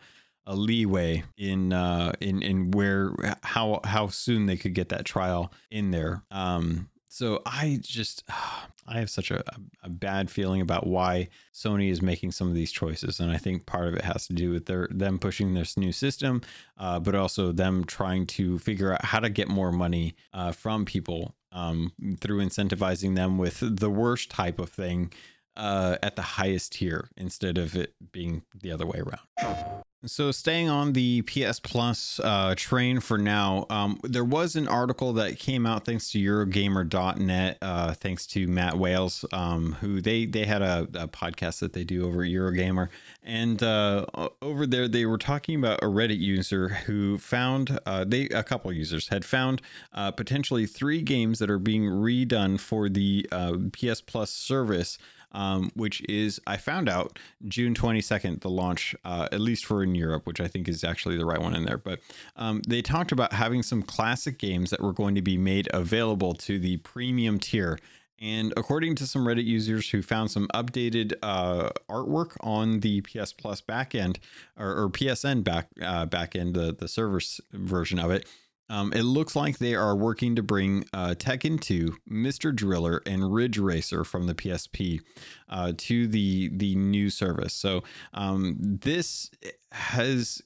[0.48, 5.54] a leeway in uh in in where how how soon they could get that trial
[5.70, 6.24] in there.
[6.32, 8.24] Um, so I just
[8.88, 9.44] I have such a,
[9.84, 13.66] a bad feeling about why Sony is making some of these choices, and I think
[13.66, 16.42] part of it has to do with their them pushing this new system,
[16.78, 20.86] uh, but also them trying to figure out how to get more money uh, from
[20.86, 25.12] people um, through incentivizing them with the worst type of thing
[25.58, 29.84] uh, at the highest tier instead of it being the other way around.
[30.04, 35.14] So, staying on the PS Plus uh, train for now, um, there was an article
[35.14, 40.46] that came out thanks to Eurogamer.net, uh, thanks to Matt Wales, um, who they they
[40.46, 42.90] had a, a, podcast that they do over at Eurogamer,
[43.22, 44.08] and uh,
[44.42, 48.74] over there they were talking about a Reddit user who found uh, they a couple
[48.74, 49.62] users had found
[49.94, 54.98] uh, potentially three games that are being redone for the uh, PS Plus service
[55.32, 57.18] um, which is I found out
[57.48, 61.18] June 22nd, the launch, uh, at least for in Europe, which I think is actually
[61.18, 61.78] the right one in there.
[61.78, 62.00] But
[62.36, 66.34] um, they talked about having some classic games that were going to be made available
[66.36, 67.80] to the premium tier.
[68.20, 73.34] And according to some Reddit users who found some updated uh, artwork on the PS
[73.34, 74.18] Plus backend
[74.60, 77.20] or, or PSN back uh, backend, the the server
[77.52, 78.28] version of it,
[78.72, 82.56] um, it looks like they are working to bring uh, Tekken 2, Mr.
[82.56, 85.02] Driller, and Ridge Racer from the PSP
[85.50, 87.54] uh, to the the new service.
[87.54, 89.30] So um, this
[89.74, 90.42] has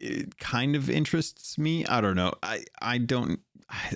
[0.00, 1.86] it kind of interests me.
[1.86, 2.34] I don't know.
[2.42, 3.38] I I don't.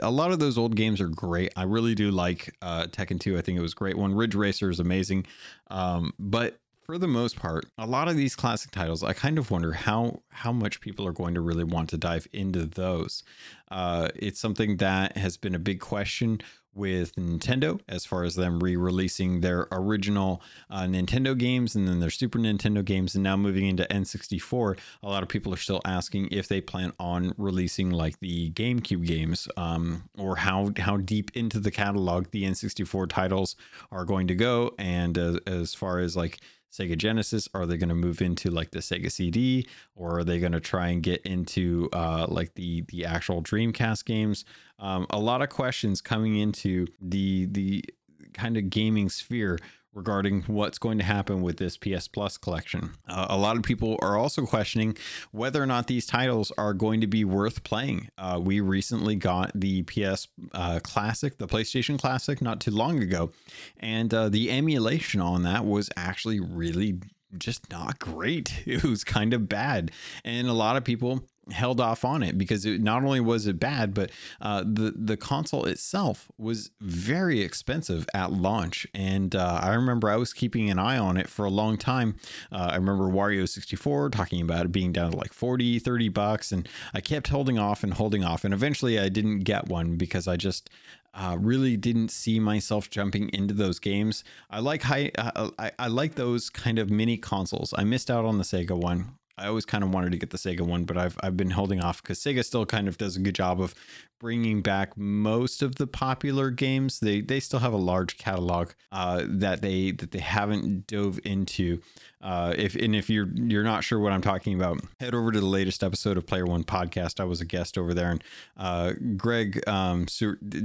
[0.03, 1.53] A lot of those old games are great.
[1.57, 3.37] I really do like uh, Tekken 2.
[3.37, 4.15] I think it was a great one.
[4.15, 5.27] Ridge Racer is amazing,
[5.69, 9.51] um, but for the most part, a lot of these classic titles, I kind of
[9.51, 13.23] wonder how how much people are going to really want to dive into those.
[13.71, 16.41] Uh, it's something that has been a big question
[16.75, 22.09] with Nintendo as far as them re-releasing their original uh, Nintendo games and then their
[22.09, 24.79] Super Nintendo games, and now moving into N64.
[25.03, 29.05] A lot of people are still asking if they plan on releasing like the GameCube
[29.05, 33.57] games, um, or how how deep into the catalog the N64 titles
[33.93, 36.39] are going to go, and uh, as far as like
[36.73, 37.49] Sega Genesis?
[37.55, 40.61] Are they going to move into like the Sega CD, or are they going to
[40.61, 44.45] try and get into uh, like the the actual Dreamcast games?
[44.79, 47.85] Um, a lot of questions coming into the the
[48.33, 49.59] kind of gaming sphere
[49.99, 52.93] regarding what's going to happen with this PS Plus collection.
[53.07, 54.97] Uh, a lot of people are also questioning
[55.33, 58.09] whether or not these titles are going to be worth playing.
[58.17, 63.33] Uh, we recently got the PS uh, Classic, the PlayStation Classic, not too long ago,
[63.79, 67.01] and uh, the emulation on that was actually really
[67.37, 68.55] just not great.
[68.69, 69.91] It was kind of bad.
[70.25, 73.59] And a lot of people held off on it because it not only was it
[73.59, 78.87] bad, but uh, the the console itself was very expensive at launch.
[78.95, 82.17] And uh, I remember I was keeping an eye on it for a long time.
[82.53, 86.53] Uh, I remember Wario 64 talking about it being down to like 40, 30 bucks,
[86.53, 88.45] and I kept holding off and holding off.
[88.45, 90.71] And eventually, I didn't get one because I just
[91.15, 94.25] uh, really didn't see myself jumping into those games.
[94.51, 97.75] I like high, uh, I, I like those kind of mini consoles.
[97.77, 99.18] I missed out on the Sega one.
[99.39, 101.81] I always kind of wanted to get the Sega one, but I've I've been holding
[101.81, 103.75] off because Sega still kind of does a good job of
[104.19, 107.01] bringing back most of the popular games.
[107.01, 111.81] They they still have a large catalog uh, that they that they haven't dove into.
[112.21, 115.41] Uh, if and if you're you're not sure what I'm talking about, head over to
[115.41, 117.21] the latest episode of Player One Podcast.
[117.21, 118.25] I was a guest over there, and
[118.57, 120.07] uh, Greg um,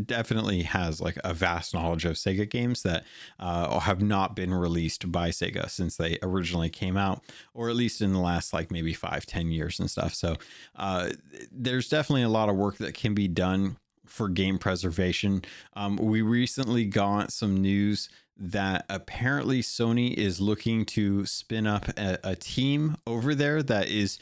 [0.06, 3.04] definitely has like a vast knowledge of Sega games that
[3.40, 8.02] uh, have not been released by Sega since they originally came out, or at least
[8.02, 10.16] in the last like maybe five ten years and stuff.
[10.16, 10.38] So
[10.76, 11.10] uh,
[11.52, 15.44] there's definitely a lot of work that can be done for game preservation.
[15.76, 22.18] Um, we recently got some news that apparently Sony is looking to spin up a,
[22.24, 24.18] a, team over there that is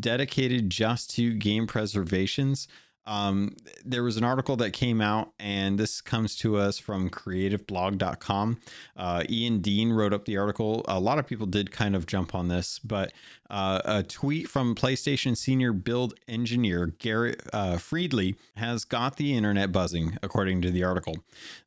[0.00, 2.66] dedicated just to game preservations.
[3.06, 8.60] Um, there was an article that came out, and this comes to us from creativeblog.com.
[8.96, 10.84] Uh, Ian Dean wrote up the article.
[10.88, 13.12] A lot of people did kind of jump on this, but
[13.50, 19.70] uh, a tweet from PlayStation senior build engineer Garrett uh, Fredley has got the internet
[19.70, 21.16] buzzing, according to the article.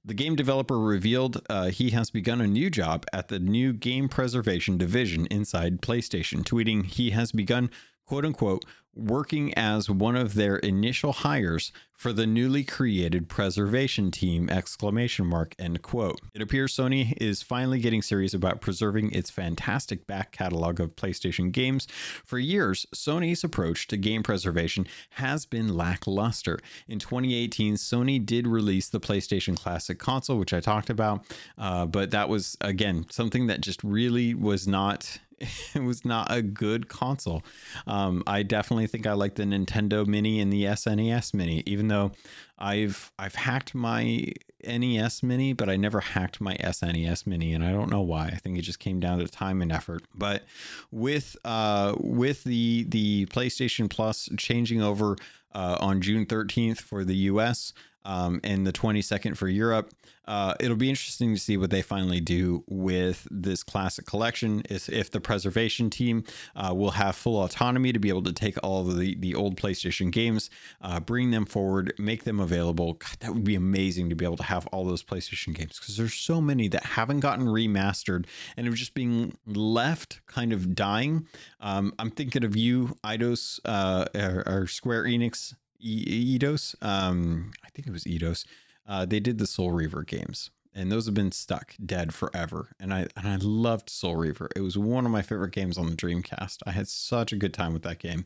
[0.04, 4.10] The game developer revealed uh, he has begun a new job at the new game
[4.10, 7.69] preservation division inside PlayStation, tweeting, He has begun
[8.08, 8.65] quote unquote
[8.97, 15.55] working as one of their initial hires for the newly created preservation team exclamation mark
[15.57, 16.21] end quote.
[16.33, 21.51] It appears sony is finally getting serious about preserving its fantastic back catalog of playstation
[21.51, 21.88] games.
[22.23, 26.60] For years sony's approach to game preservation has been lackluster.
[26.88, 31.25] In 2018 sony did release the playstation classic console which i talked about
[31.57, 35.19] uh, but that was again something that just really was not
[35.76, 37.43] it was not a good console.
[37.86, 42.12] Um, I definitely think I like the Nintendo Mini and the SNES Mini, even though
[42.58, 44.32] I've I've hacked my
[44.65, 48.28] NES Mini, but I never hacked my SNES Mini, and I don't know why.
[48.28, 50.04] I think it just came down to time and effort.
[50.15, 50.43] But
[50.91, 55.17] with uh, with the the PlayStation Plus changing over
[55.54, 57.73] uh, on June 13th for the US,
[58.08, 59.93] um, and the 22nd for Europe.
[60.26, 64.62] Uh, it'll be interesting to see what they finally do with this classic collection.
[64.70, 66.24] If, if the preservation team
[66.56, 70.12] uh, will have full autonomy to be able to take all the, the old PlayStation
[70.12, 70.50] games,
[70.82, 72.93] uh, bring them forward, make them available.
[72.93, 75.96] God, that would be amazing to be able to have all those PlayStation games because
[75.96, 81.28] there's so many that haven't gotten remastered and are just being left kind of dying.
[81.62, 86.75] Um, I'm thinking of you, Eidos, uh, or, or Square Enix Eidos.
[86.81, 88.45] Um, I think it was Eidos.
[88.87, 92.71] Uh, they did the Soul Reaver games, and those have been stuck dead forever.
[92.79, 94.49] And I and I loved Soul Reaver.
[94.55, 96.59] It was one of my favorite games on the Dreamcast.
[96.65, 98.25] I had such a good time with that game,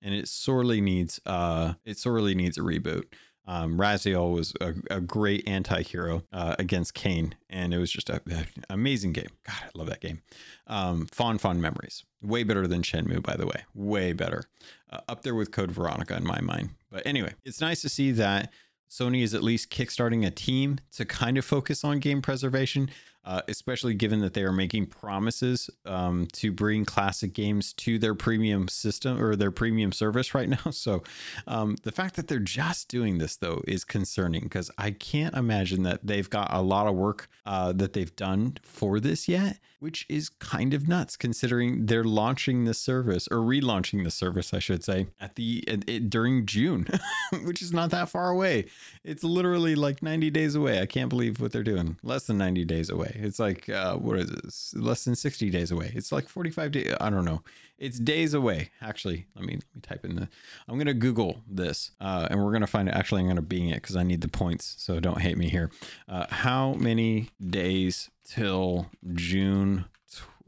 [0.00, 3.04] and it sorely needs uh it sorely needs a reboot.
[3.44, 8.46] Um, Raziel was a, a great anti-hero uh, against Kain, and it was just an
[8.70, 9.30] amazing game.
[9.44, 10.22] God, I love that game.
[10.68, 12.04] Um, fond, fond memories.
[12.22, 13.64] Way better than Shenmue, by the way.
[13.74, 14.44] Way better.
[14.88, 16.70] Uh, up there with Code Veronica in my mind.
[16.92, 18.52] But anyway, it's nice to see that
[18.90, 22.90] Sony is at least kickstarting a team to kind of focus on game preservation
[23.24, 28.14] uh, especially given that they are making promises um, to bring classic games to their
[28.14, 30.58] premium system or their premium service right now.
[30.82, 31.04] So
[31.46, 35.84] um, the fact that they're just doing this though is concerning because I can't imagine
[35.84, 40.04] that they've got a lot of work uh, that they've done for this yet, which
[40.08, 44.82] is kind of nuts considering they're launching the service or relaunching the service, I should
[44.82, 46.88] say, at the it, during June,
[47.44, 48.66] which is not that far away.
[49.04, 50.80] It's literally like 90 days away.
[50.80, 51.98] I can't believe what they're doing.
[52.02, 53.26] Less than 90 days away away.
[53.26, 54.74] It's like uh, what is this?
[54.76, 55.92] Less than sixty days away.
[55.94, 56.94] It's like forty five days.
[57.00, 57.42] I don't know.
[57.78, 58.70] It's days away.
[58.80, 60.28] Actually, let me let me type in the.
[60.68, 62.94] I'm gonna Google this, uh, and we're gonna find it.
[62.94, 64.76] Actually, I'm gonna Bing it because I need the points.
[64.78, 65.70] So don't hate me here.
[66.08, 69.86] Uh, how many days till June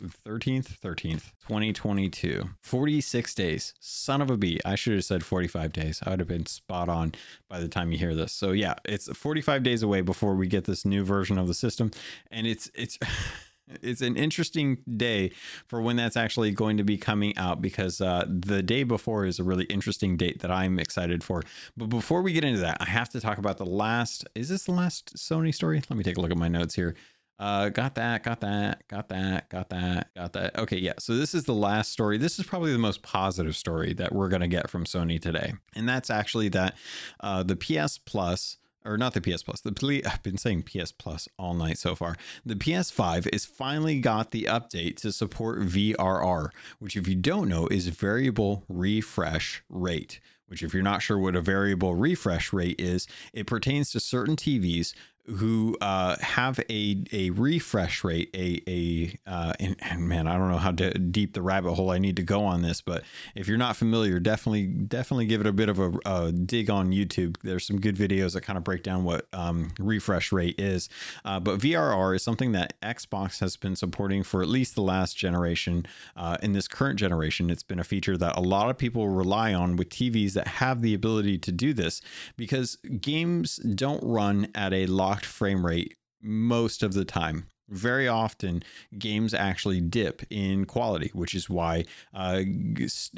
[0.00, 6.00] 13th 13th 2022 46 days son of a bee i should have said 45 days
[6.04, 7.12] i would have been spot on
[7.48, 10.64] by the time you hear this so yeah it's 45 days away before we get
[10.64, 11.90] this new version of the system
[12.30, 12.98] and it's it's
[13.82, 15.30] it's an interesting day
[15.66, 19.38] for when that's actually going to be coming out because uh, the day before is
[19.38, 21.42] a really interesting date that I'm excited for.
[21.76, 24.26] But before we get into that, I have to talk about the last.
[24.34, 25.82] Is this the last Sony story?
[25.88, 26.94] Let me take a look at my notes here.
[27.38, 30.58] Uh, got that, got that, got that, got that, got that.
[30.58, 30.92] Okay, yeah.
[30.98, 32.16] So this is the last story.
[32.16, 35.88] This is probably the most positive story that we're gonna get from Sony today, and
[35.88, 36.76] that's actually that
[37.20, 39.60] uh, the PS Plus or not the PS Plus.
[39.60, 42.16] The I've been saying PS Plus all night so far.
[42.44, 47.66] The PS5 is finally got the update to support VRR, which if you don't know
[47.68, 50.20] is variable refresh rate.
[50.46, 54.36] Which, if you're not sure what a variable refresh rate is, it pertains to certain
[54.36, 54.92] TVs
[55.26, 60.50] who uh, have a a refresh rate, a a uh, and, and, man, I don't
[60.50, 63.04] know how de- deep the rabbit hole I need to go on this, but
[63.34, 66.90] if you're not familiar, definitely definitely give it a bit of a, a dig on
[66.90, 67.36] YouTube.
[67.42, 70.90] There's some good videos that kind of break down what um, refresh rate is.
[71.24, 75.16] Uh, but VRR is something that Xbox has been supporting for at least the last
[75.16, 75.86] generation.
[76.16, 79.54] Uh, in this current generation, it's been a feature that a lot of people rely
[79.54, 82.02] on with TVs that have the ability to do this
[82.36, 87.46] because games don't run at a lock locked frame rate most of the time.
[87.68, 88.62] Very often,
[88.98, 92.42] games actually dip in quality, which is why uh,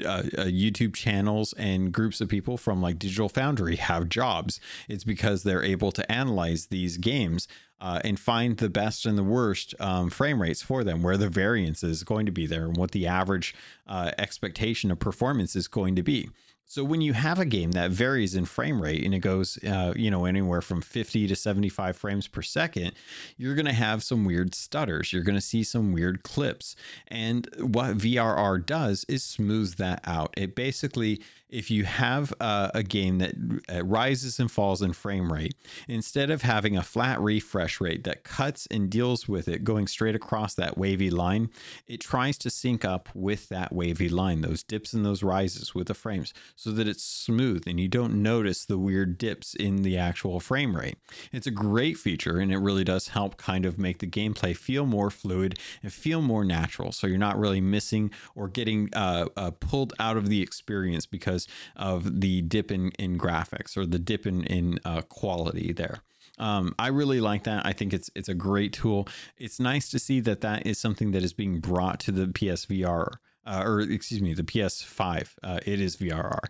[0.05, 4.61] uh, uh, YouTube channels and groups of people from like Digital Foundry have jobs.
[4.89, 7.49] It's because they're able to analyze these games
[7.81, 11.31] uh, and find the best and the worst um, frame rates for them, where the
[11.31, 13.55] variance is going to be there, and what the average
[13.87, 16.29] uh, expectation of performance is going to be.
[16.69, 19.93] So when you have a game that varies in frame rate and it goes, uh,
[19.95, 22.93] you know, anywhere from 50 to 75 frames per second,
[23.37, 25.13] you're going to have some weird stutters.
[25.13, 26.75] You're going to see some weird clips.
[27.07, 30.35] And what VRR does is smooth that out.
[30.37, 33.35] It basically if you have a, a game that
[33.73, 35.55] uh, rises and falls in frame rate,
[35.89, 40.15] instead of having a flat refresh rate that cuts and deals with it going straight
[40.15, 41.49] across that wavy line,
[41.87, 45.87] it tries to sync up with that wavy line, those dips and those rises with
[45.87, 49.97] the frames, so that it's smooth and you don't notice the weird dips in the
[49.97, 50.97] actual frame rate.
[51.33, 54.87] It's a great feature and it really does help kind of make the gameplay feel
[54.87, 56.93] more fluid and feel more natural.
[56.93, 61.36] So you're not really missing or getting uh, uh, pulled out of the experience because
[61.37, 66.01] because of the dip in, in graphics or the dip in, in uh, quality there.
[66.39, 67.65] Um, I really like that.
[67.65, 69.09] I think it's it's a great tool.
[69.39, 73.15] It's nice to see that that is something that is being brought to the PSVR
[73.47, 75.35] uh, or excuse me, the PS5.
[75.43, 76.41] Uh, it is VRR,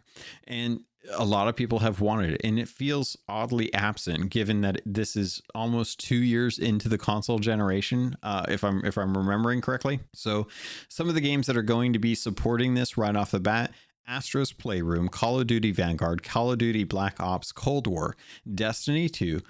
[0.48, 0.80] and
[1.14, 5.16] a lot of people have wanted it, and it feels oddly absent given that this
[5.16, 10.00] is almost two years into the console generation, uh, if I'm if I'm remembering correctly.
[10.14, 10.48] So,
[10.88, 13.72] some of the games that are going to be supporting this right off the bat
[14.06, 18.16] Astro's Playroom, Call of Duty Vanguard, Call of Duty Black Ops Cold War,
[18.54, 19.40] Destiny 2,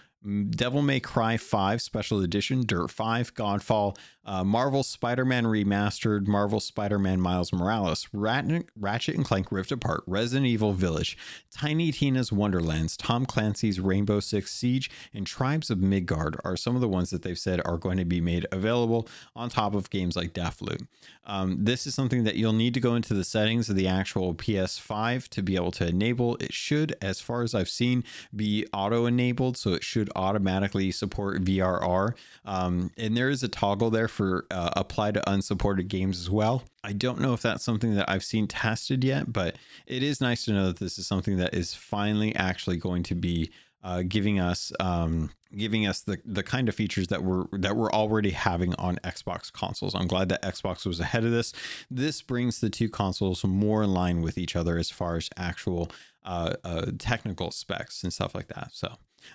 [0.51, 7.21] Devil May Cry 5 Special Edition, Dirt 5, Godfall, uh, Marvel Spider-Man Remastered, Marvel Spider-Man
[7.21, 11.17] Miles Morales, Ratchet, Ratchet and Clank Rift Apart, Resident Evil Village,
[11.53, 16.81] Tiny Tina's Wonderlands, Tom Clancy's Rainbow Six Siege, and Tribes of Midgard are some of
[16.81, 20.17] the ones that they've said are going to be made available on top of games
[20.17, 20.89] like Deathloop.
[21.27, 24.35] Um, this is something that you'll need to go into the settings of the actual
[24.35, 26.37] PS5 to be able to enable.
[26.37, 28.05] It should, as far as I've seen,
[28.35, 32.13] be auto-enabled, so it should automatically support VRR.
[32.45, 36.63] Um, and there is a toggle there for uh, apply to unsupported games as well.
[36.85, 39.57] I don't know if that's something that I've seen tested yet, but
[39.87, 43.17] it is nice to know that this is something that is finally actually going to
[43.17, 43.51] be
[43.83, 47.91] uh, giving us um, giving us the the kind of features that we're that we're
[47.91, 49.95] already having on Xbox consoles.
[49.95, 51.53] I'm glad that Xbox was ahead of this.
[51.91, 55.91] This brings the two consoles more in line with each other as far as actual
[56.25, 58.71] uh, uh, technical specs and stuff like that.
[58.73, 58.89] So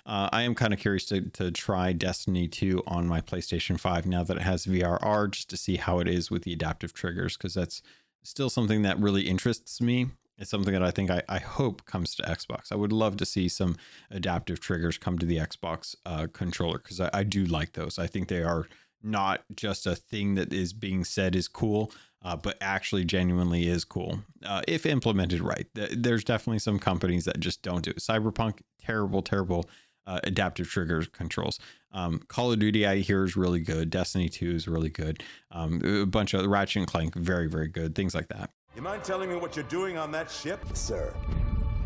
[0.06, 4.06] uh, I am kind of curious to, to try Destiny 2 on my PlayStation 5
[4.06, 7.36] now that it has VRR just to see how it is with the adaptive triggers
[7.36, 7.82] because that's
[8.22, 10.08] still something that really interests me.
[10.38, 12.72] It's something that I think I, I hope comes to Xbox.
[12.72, 13.76] I would love to see some
[14.10, 17.98] adaptive triggers come to the Xbox uh, controller because I, I do like those.
[17.98, 18.66] I think they are
[19.02, 23.84] not just a thing that is being said is cool, uh, but actually genuinely is
[23.84, 25.66] cool uh, if implemented right.
[25.74, 27.98] There's definitely some companies that just don't do it.
[27.98, 29.68] Cyberpunk, terrible, terrible
[30.06, 31.58] uh, adaptive trigger controls.
[31.92, 33.90] Um, Call of Duty, I hear is really good.
[33.90, 35.22] Destiny 2 is really good.
[35.50, 37.94] Um, a bunch of Ratchet and Clank, very, very good.
[37.94, 38.50] Things like that.
[38.74, 40.64] You mind telling me what you're doing on that ship?
[40.72, 41.12] Sir,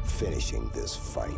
[0.05, 1.37] finishing this fight.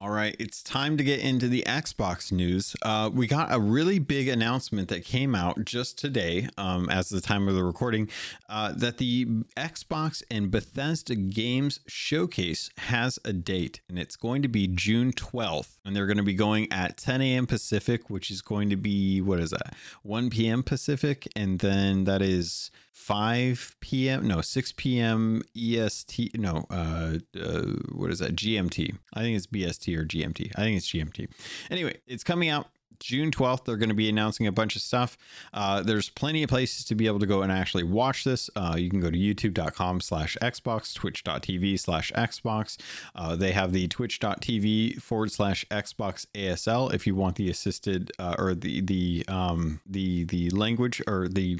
[0.00, 2.76] All right, it's time to get into the Xbox news.
[2.82, 7.20] Uh, we got a really big announcement that came out just today, um, as the
[7.20, 8.08] time of the recording,
[8.48, 9.24] uh, that the
[9.56, 15.78] Xbox and Bethesda Games Showcase has a date, and it's going to be June 12th.
[15.84, 17.46] And they're going to be going at 10 a.m.
[17.48, 20.62] Pacific, which is going to be, what is that, 1 p.m.
[20.62, 24.26] Pacific, and then that is 5 p.m.
[24.26, 25.42] No, 6 p.m.
[25.56, 26.38] EST.
[26.38, 28.36] No, uh, uh, what is that?
[28.36, 28.96] GMT.
[29.12, 30.52] I think it's BST or GMT.
[30.54, 31.28] I think it's GMT.
[31.70, 32.68] Anyway, it's coming out
[33.00, 35.18] June 12th, they're going to be announcing a bunch of stuff.
[35.52, 38.48] Uh, there's plenty of places to be able to go and actually watch this.
[38.54, 42.78] Uh, you can go to youtube.com slash Xbox, twitch.tv slash Xbox.
[43.14, 48.36] Uh, they have the twitch.tv forward slash Xbox ASL if you want the assisted uh,
[48.38, 51.58] or the, the, um, the, the language or the,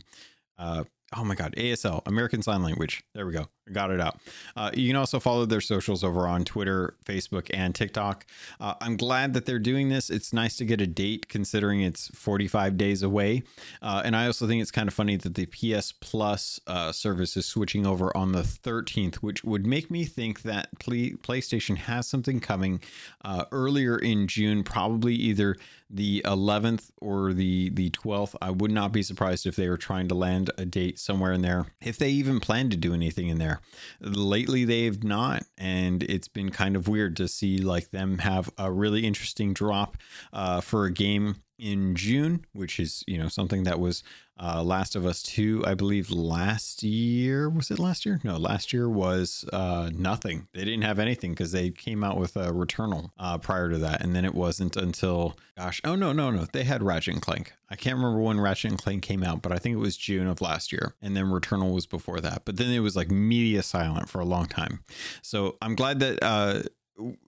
[0.57, 0.85] uh,
[1.17, 3.03] oh my god asl american sign language.
[3.15, 4.19] There we go got it out.
[4.57, 8.27] Uh, you can also follow their socials over on twitter facebook and tiktok.
[8.61, 10.11] Uh, i'm glad that they're doing this.
[10.11, 13.43] It's nice to get a date considering it's 45 days away.
[13.81, 17.37] Uh, and i also think it's kind of funny that the ps plus uh, service
[17.37, 22.07] is switching over on the 13th which would make me think that Play- playstation has
[22.07, 22.81] something coming
[23.25, 25.57] uh, earlier in june probably either
[25.91, 30.09] the 11th or the the 12th i would not be surprised if they were trying
[30.09, 31.67] to land a date somewhere in there.
[31.83, 33.54] If they even plan to do anything in there
[34.01, 38.71] lately they've not and it's been kind of weird to see like them have a
[38.71, 39.97] really interesting drop
[40.33, 44.03] uh, for a game in June, which is you know something that was
[44.41, 48.21] uh, Last of Us Two, I believe last year was it last year?
[48.25, 50.49] No, last year was uh, nothing.
[50.53, 54.03] They didn't have anything because they came out with a Returnal uh, prior to that,
[54.03, 57.53] and then it wasn't until gosh, oh no, no, no, they had Ratchet and Clank.
[57.71, 60.27] I can't remember when Ratchet and Clank came out, but I think it was June
[60.27, 62.43] of last year, and then Returnal was before that.
[62.45, 64.85] But then it was like media silent for a long time.
[65.23, 66.63] So I'm glad that uh,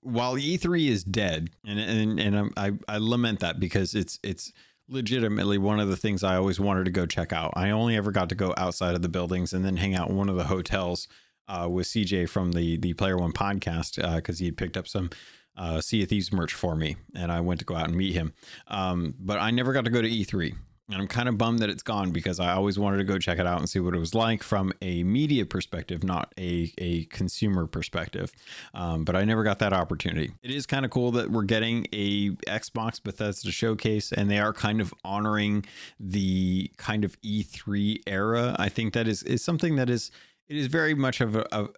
[0.00, 4.52] while E3 is dead, and and and I I lament that because it's it's
[4.88, 7.52] legitimately one of the things I always wanted to go check out.
[7.56, 10.16] I only ever got to go outside of the buildings and then hang out in
[10.16, 11.08] one of the hotels
[11.48, 14.88] uh, with CJ from the the Player One podcast because uh, he had picked up
[14.88, 15.10] some
[15.56, 18.14] uh, Sea of Thieves merch for me, and I went to go out and meet
[18.14, 18.34] him.
[18.68, 20.54] Um, but I never got to go to E3.
[20.88, 23.38] And I'm kind of bummed that it's gone because I always wanted to go check
[23.38, 27.04] it out and see what it was like from a media perspective, not a, a
[27.06, 28.30] consumer perspective.
[28.72, 30.32] Um, but I never got that opportunity.
[30.44, 34.52] It is kind of cool that we're getting a Xbox Bethesda showcase and they are
[34.52, 35.64] kind of honoring
[35.98, 38.54] the kind of E3 era.
[38.58, 40.12] I think that is, is something that is,
[40.48, 41.68] it is very much of a,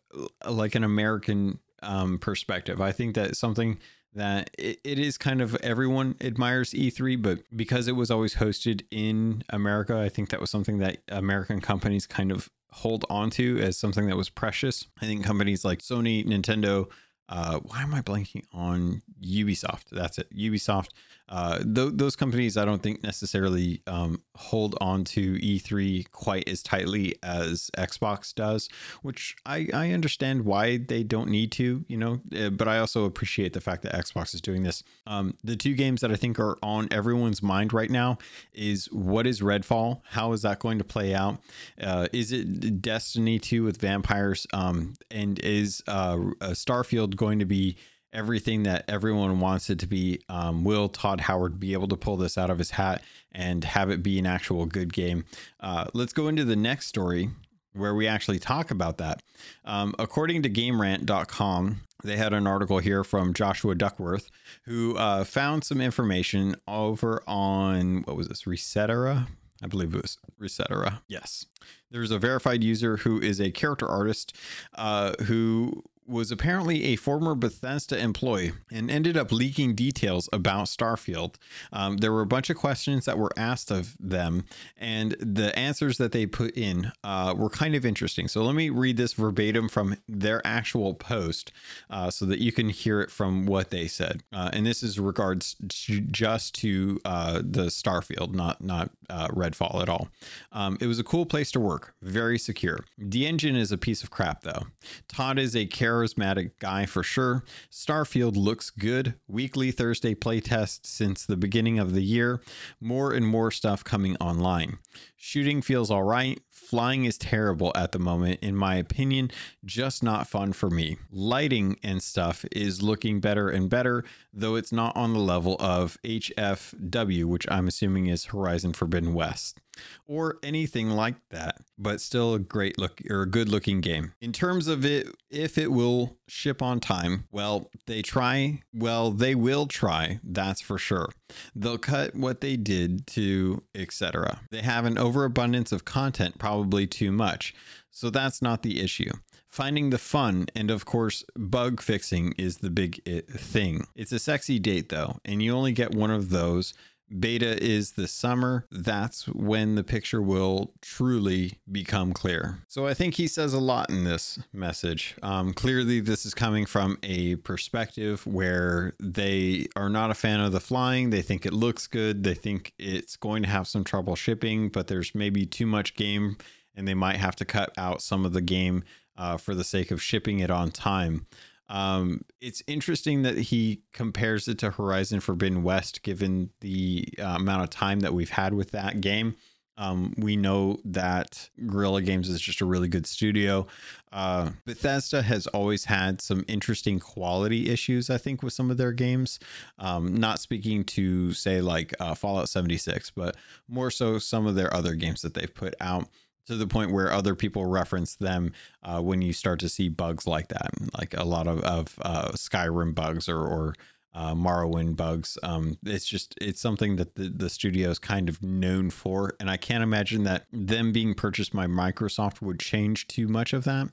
[0.42, 2.80] a, like an American um, perspective.
[2.80, 3.78] I think that something
[4.14, 8.82] that it, it is kind of everyone admires E3, but because it was always hosted
[8.90, 13.59] in America, I think that was something that American companies kind of hold on to
[13.59, 14.86] as something that was precious.
[15.00, 16.88] I think companies like Sony, Nintendo,
[17.28, 19.90] uh, why am I blanking on Ubisoft?
[19.90, 20.34] That's it.
[20.34, 20.88] Ubisoft
[21.28, 26.62] uh, th- those companies I don't think necessarily um, hold on to E3 quite as
[26.62, 28.68] tightly as Xbox does,
[29.02, 33.04] which I, I understand why they don't need to, you know, uh, but I also
[33.04, 34.82] appreciate the fact that Xbox is doing this.
[35.06, 38.18] Um, the two games that I think are on everyone's mind right now
[38.52, 40.00] is what is Redfall?
[40.10, 41.40] How is that going to play out?
[41.80, 44.46] Uh, is it Destiny 2 with vampires?
[44.52, 47.76] Um, and is uh, Starfield going to be
[48.12, 50.20] everything that everyone wants it to be.
[50.28, 53.02] Um, will Todd Howard be able to pull this out of his hat
[53.32, 55.24] and have it be an actual good game?
[55.61, 57.30] Uh, let's go into the next story
[57.74, 59.22] where we actually talk about that.
[59.64, 64.30] Um, according to GameRant.com, they had an article here from Joshua Duckworth
[64.64, 69.26] who uh, found some information over on what was this, Resetera?
[69.62, 71.00] I believe it was Resetera.
[71.09, 71.46] Yes.
[71.90, 74.36] There's a verified user who is a character artist
[74.76, 81.34] uh, who was apparently a former Bethesda employee and ended up leaking details about Starfield.
[81.72, 84.44] Um, there were a bunch of questions that were asked of them,
[84.76, 88.26] and the answers that they put in uh, were kind of interesting.
[88.26, 91.52] So let me read this verbatim from their actual post
[91.90, 94.22] uh, so that you can hear it from what they said.
[94.32, 99.88] Uh, and this is regards just to uh, the Starfield, not not uh, Redfall at
[99.90, 100.09] all.
[100.52, 102.80] Um, it was a cool place to work, very secure.
[102.96, 104.66] The engine is a piece of crap, though.
[105.09, 107.44] Todd is a character charismatic guy for sure.
[107.70, 109.14] Starfield looks good.
[109.26, 112.40] Weekly Thursday playtest since the beginning of the year.
[112.80, 114.78] More and more stuff coming online.
[115.16, 116.40] Shooting feels all right.
[116.68, 119.30] Flying is terrible at the moment, in my opinion,
[119.64, 120.98] just not fun for me.
[121.10, 124.04] Lighting and stuff is looking better and better,
[124.34, 129.62] though it's not on the level of HFW, which I'm assuming is Horizon Forbidden West.
[130.06, 134.12] or anything like that, but still a great look or a good looking game.
[134.20, 139.34] In terms of it, if it will ship on time, well, they try, well, they
[139.34, 141.10] will try, that's for sure.
[141.54, 144.40] They'll cut what they did to etc.
[144.50, 147.54] They have an overabundance of content, probably too much.
[147.90, 149.10] So that's not the issue.
[149.48, 153.86] Finding the fun and, of course, bug fixing is the big eh, thing.
[153.96, 156.74] It's a sexy date, though, and you only get one of those.
[157.16, 158.66] Beta is the summer.
[158.70, 162.59] That's when the picture will truly become clear.
[162.68, 165.16] So I think he says a lot in this message.
[165.22, 170.52] Um, clearly, this is coming from a perspective where they are not a fan of
[170.52, 171.11] the flying.
[171.11, 172.24] They think it looks good.
[172.24, 176.36] They think it's going to have some trouble shipping, but there's maybe too much game
[176.74, 178.84] and they might have to cut out some of the game
[179.16, 181.26] uh, for the sake of shipping it on time.
[181.68, 187.62] Um, it's interesting that he compares it to Horizon Forbidden West, given the uh, amount
[187.62, 189.36] of time that we've had with that game.
[189.78, 193.68] Um, we know that Guerrilla Games is just a really good studio.
[194.10, 198.90] Uh, Bethesda has always had some interesting quality issues, I think, with some of their
[198.90, 199.38] games.
[199.78, 203.36] Um, not speaking to, say, like uh, Fallout 76, but
[203.68, 206.08] more so some of their other games that they've put out
[206.49, 210.26] to the point where other people reference them uh, when you start to see bugs
[210.26, 213.74] like that, like a lot of, of uh, Skyrim bugs or, or
[214.14, 215.38] uh, Morrowind bugs.
[215.42, 219.50] Um, it's just it's something that the, the studio is kind of known for, and
[219.50, 223.88] I can't imagine that them being purchased by Microsoft would change too much of that.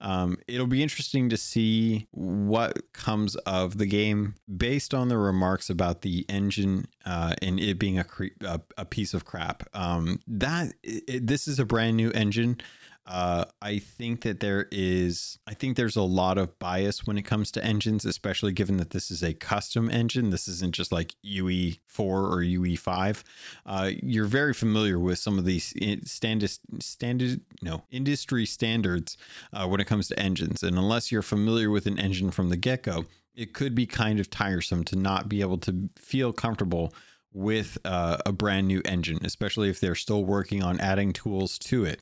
[0.00, 5.70] Um, it'll be interesting to see what comes of the game based on the remarks
[5.70, 9.64] about the engine uh, and it being a, cre- a, a piece of crap.
[9.74, 12.58] Um, that it, this is a brand new engine.
[13.06, 17.22] Uh, I think that there is, I think there's a lot of bias when it
[17.22, 20.30] comes to engines, especially given that this is a custom engine.
[20.30, 23.22] This isn't just like UE4 or UE5.
[23.66, 25.74] Uh, you're very familiar with some of these
[26.04, 26.50] standard,
[26.80, 29.18] standard, no, industry standards
[29.52, 30.62] uh, when it comes to engines.
[30.62, 34.18] And unless you're familiar with an engine from the get go, it could be kind
[34.18, 36.94] of tiresome to not be able to feel comfortable
[37.34, 41.84] with uh, a brand new engine, especially if they're still working on adding tools to
[41.84, 42.00] it.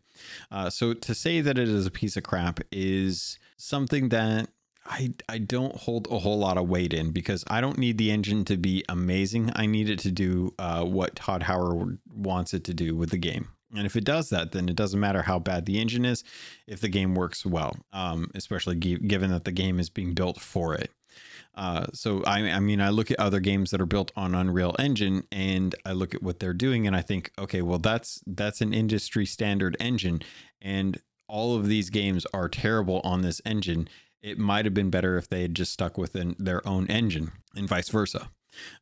[0.50, 4.50] Uh, so to say that it is a piece of crap is something that
[4.84, 8.10] I, I don't hold a whole lot of weight in because I don't need the
[8.10, 9.50] engine to be amazing.
[9.54, 13.18] I need it to do uh, what Todd Howard wants it to do with the
[13.18, 13.48] game.
[13.74, 16.24] And if it does that, then it doesn't matter how bad the engine is
[16.66, 20.74] if the game works well, um, especially given that the game is being built for
[20.74, 20.90] it.
[21.54, 24.74] Uh, so I, I mean, I look at other games that are built on Unreal
[24.78, 28.60] Engine, and I look at what they're doing, and I think, okay, well, that's that's
[28.60, 30.22] an industry standard engine,
[30.60, 33.88] and all of these games are terrible on this engine.
[34.22, 37.68] It might have been better if they had just stuck within their own engine, and
[37.68, 38.30] vice versa.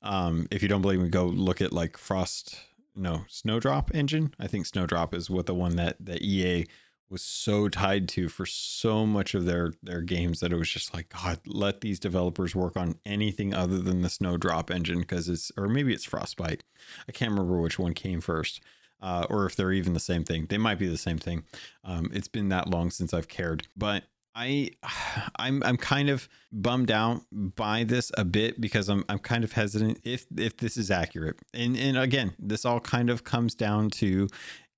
[0.02, 2.56] Um, if you don't believe me, go look at like Frost,
[2.94, 4.32] no Snowdrop engine.
[4.38, 6.66] I think Snowdrop is what the one that that EA
[7.10, 10.94] was so tied to for so much of their their games that it was just
[10.94, 15.50] like god let these developers work on anything other than the snowdrop engine because it's
[15.56, 16.64] or maybe it's frostbite.
[17.08, 18.60] I can't remember which one came first
[19.02, 20.46] uh, or if they're even the same thing.
[20.48, 21.44] They might be the same thing.
[21.84, 23.66] Um, it's been that long since i've cared.
[23.76, 24.04] But
[24.34, 24.70] I
[25.36, 29.52] I'm I'm kind of bummed out by this a bit because I'm I'm kind of
[29.52, 31.38] hesitant if if this is accurate.
[31.54, 34.28] And and again, this all kind of comes down to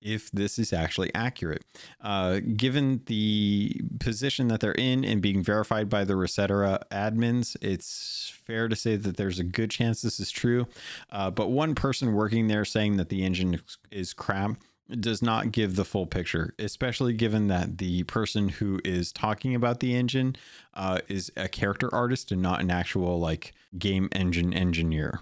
[0.03, 1.65] if this is actually accurate.
[2.01, 8.33] Uh, given the position that they're in and being verified by the Resetera admins, it's
[8.45, 10.67] fair to say that there's a good chance this is true.
[11.11, 14.57] Uh, but one person working there saying that the engine is crap
[15.01, 19.81] does not give the full picture, especially given that the person who is talking about
[19.81, 20.37] the engine
[20.75, 25.21] uh, is a character artist and not an actual like game engine engineer.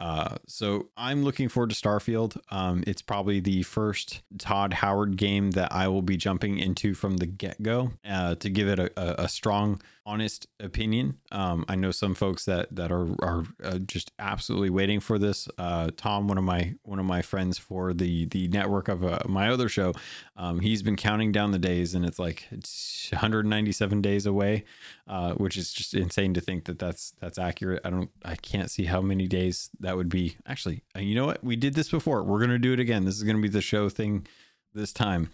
[0.00, 2.38] Uh, so I'm looking forward to Starfield.
[2.50, 7.18] Um, it's probably the first Todd Howard game that I will be jumping into from
[7.18, 11.18] the get go uh, to give it a, a, a strong honest opinion.
[11.30, 15.48] Um, I know some folks that that are are uh, just absolutely waiting for this.
[15.58, 19.20] Uh, Tom, one of my one of my friends for the the network of uh,
[19.26, 19.92] my other show,
[20.36, 24.64] um, he's been counting down the days, and it's like it's 197 days away,
[25.06, 27.80] uh, which is just insane to think that that's that's accurate.
[27.84, 30.36] I don't, I can't see how many days that would be.
[30.46, 31.44] Actually, uh, you know what?
[31.44, 32.22] We did this before.
[32.22, 33.04] We're gonna do it again.
[33.04, 34.26] This is gonna be the show thing
[34.72, 35.30] this time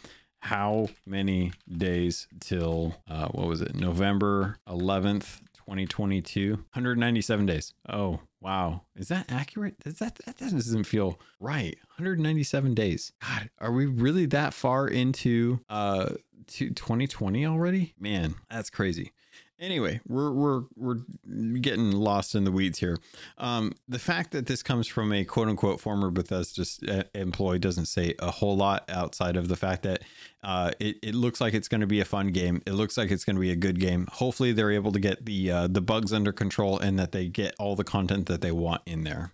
[0.46, 3.74] how many days till uh, what was it?
[3.74, 7.74] November 11th 2022 197 days.
[7.88, 8.82] Oh wow.
[8.94, 9.74] Is that accurate?
[9.84, 11.76] Is that that doesn't feel right.
[11.96, 13.12] 197 days.
[13.20, 16.10] God are we really that far into uh
[16.48, 17.94] to 2020 already?
[17.98, 19.12] Man that's crazy
[19.58, 20.98] Anyway, we're we're we're
[21.60, 22.98] getting lost in the weeds here.
[23.38, 28.14] Um, the fact that this comes from a quote unquote former Bethesda employee doesn't say
[28.18, 30.02] a whole lot outside of the fact that
[30.44, 32.62] uh, it, it looks like it's going to be a fun game.
[32.66, 34.06] It looks like it's going to be a good game.
[34.12, 37.54] Hopefully, they're able to get the uh, the bugs under control and that they get
[37.58, 39.32] all the content that they want in there.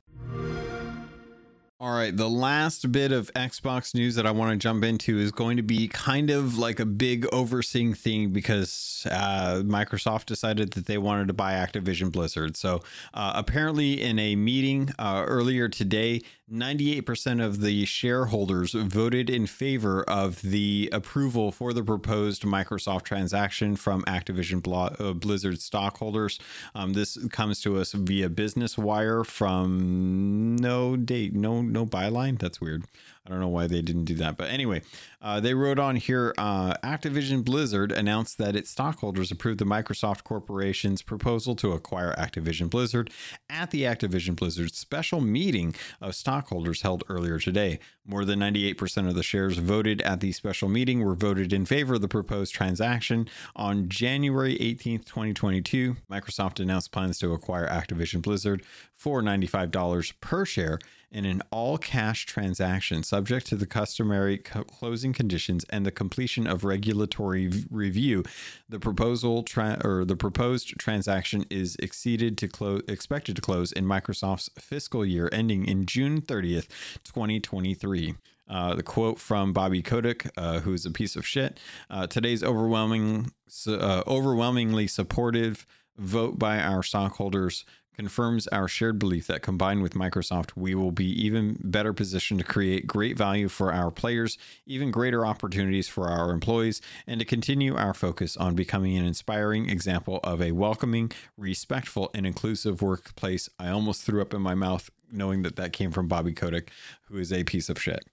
[1.82, 5.32] All right, the last bit of Xbox news that I want to jump into is
[5.32, 10.86] going to be kind of like a big overseeing thing because uh, Microsoft decided that
[10.86, 12.56] they wanted to buy Activision Blizzard.
[12.56, 12.82] So
[13.14, 16.20] uh, apparently, in a meeting uh, earlier today,
[16.52, 23.74] 98% of the shareholders voted in favor of the approval for the proposed Microsoft transaction
[23.74, 24.62] from Activision
[25.00, 26.38] uh, Blizzard stockholders.
[26.74, 32.38] Um, this comes to us via Business Wire from no date, no no byline.
[32.38, 32.84] That's weird.
[33.24, 34.36] I don't know why they didn't do that.
[34.36, 34.82] But anyway,
[35.20, 40.24] uh, they wrote on here uh, Activision Blizzard announced that its stockholders approved the Microsoft
[40.24, 43.10] Corporation's proposal to acquire Activision Blizzard
[43.48, 47.78] at the Activision Blizzard special meeting of stockholders held earlier today.
[48.04, 51.94] More than 98% of the shares voted at the special meeting were voted in favor
[51.94, 53.28] of the proposed transaction.
[53.54, 58.64] On January 18th, 2022, Microsoft announced plans to acquire Activision Blizzard
[58.96, 60.80] for $95 per share
[61.12, 66.46] in an all cash transaction subject to the customary co- closing conditions and the completion
[66.46, 68.24] of regulatory v- review.
[68.68, 73.84] The proposal tra- or the proposed transaction is exceeded to close expected to close in
[73.84, 76.68] Microsoft's fiscal year ending in June 30th,
[77.04, 78.14] 2023.
[78.48, 81.60] Uh, the quote from Bobby Kotick, uh, who's a piece of shit.
[81.88, 83.32] Uh, today's overwhelming,
[83.66, 87.64] uh, overwhelmingly supportive vote by our stockholders
[87.96, 92.46] confirms our shared belief that combined with Microsoft, we will be even better positioned to
[92.46, 97.76] create great value for our players, even greater opportunities for our employees, and to continue
[97.76, 103.48] our focus on becoming an inspiring example of a welcoming, respectful, and inclusive workplace.
[103.58, 106.70] I almost threw up in my mouth knowing that that came from Bobby Kotick,
[107.08, 108.04] who is a piece of shit.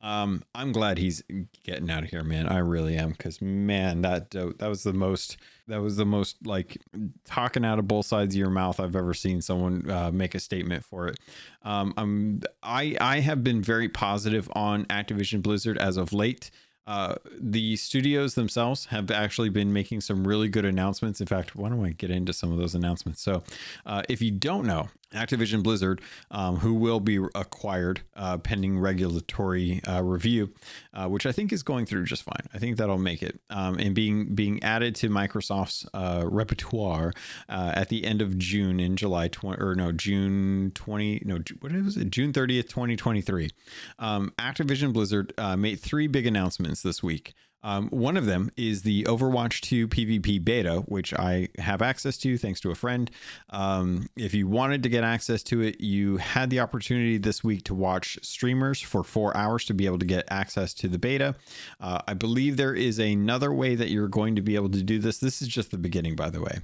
[0.00, 1.22] Um, I'm glad he's
[1.64, 2.46] getting out of here, man.
[2.46, 5.36] I really am, because man, that that was the most
[5.66, 6.78] that was the most like
[7.24, 10.40] talking out of both sides of your mouth I've ever seen someone uh, make a
[10.40, 11.18] statement for it.
[11.62, 16.50] Um, I'm I I have been very positive on Activision Blizzard as of late.
[16.86, 21.20] Uh, the studios themselves have actually been making some really good announcements.
[21.20, 23.20] In fact, why don't I get into some of those announcements?
[23.20, 23.42] So,
[23.84, 26.00] uh, if you don't know, Activision Blizzard,
[26.30, 30.52] um, who will be acquired uh, pending regulatory uh, review,
[30.92, 32.46] uh, which I think is going through just fine.
[32.52, 37.12] I think that'll make it, um, and being being added to Microsoft's uh, repertoire
[37.48, 41.72] uh, at the end of June in July twenty or no June twenty no what
[41.72, 43.50] was it June thirtieth twenty twenty three.
[43.98, 47.34] Um, Activision Blizzard uh, made three big announcements this week.
[47.62, 52.38] Um, one of them is the Overwatch 2 PvP beta, which I have access to
[52.38, 53.10] thanks to a friend.
[53.50, 57.64] Um, if you wanted to get access to it, you had the opportunity this week
[57.64, 61.34] to watch streamers for four hours to be able to get access to the beta.
[61.80, 64.98] Uh, I believe there is another way that you're going to be able to do
[64.98, 65.18] this.
[65.18, 66.58] This is just the beginning, by the way.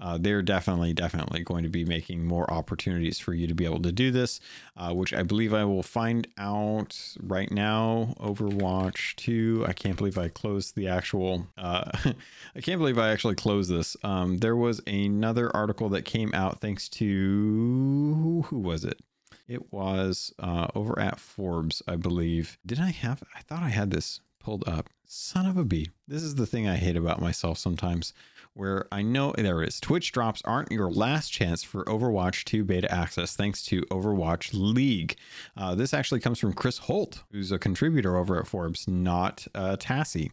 [0.00, 3.82] Uh, they're definitely, definitely going to be making more opportunities for you to be able
[3.82, 4.40] to do this,
[4.76, 8.14] uh, which I believe I will find out right now.
[8.18, 9.64] Overwatch 2.
[9.68, 11.46] I can't believe I close the actual.
[11.58, 11.90] Uh,
[12.56, 13.96] I can't believe I actually closed this.
[14.02, 19.00] Um, there was another article that came out thanks to who was it?
[19.46, 22.58] It was uh, over at Forbes, I believe.
[22.64, 23.22] Did I have?
[23.36, 24.88] I thought I had this pulled up.
[25.06, 25.90] Son of a bee.
[26.06, 28.14] This is the thing I hate about myself sometimes
[28.54, 29.80] where I know there is.
[29.80, 35.16] Twitch drops aren't your last chance for Overwatch 2 beta access thanks to Overwatch League.
[35.56, 39.76] Uh, this actually comes from Chris Holt, who's a contributor over at Forbes, not uh,
[39.78, 40.30] Tassi.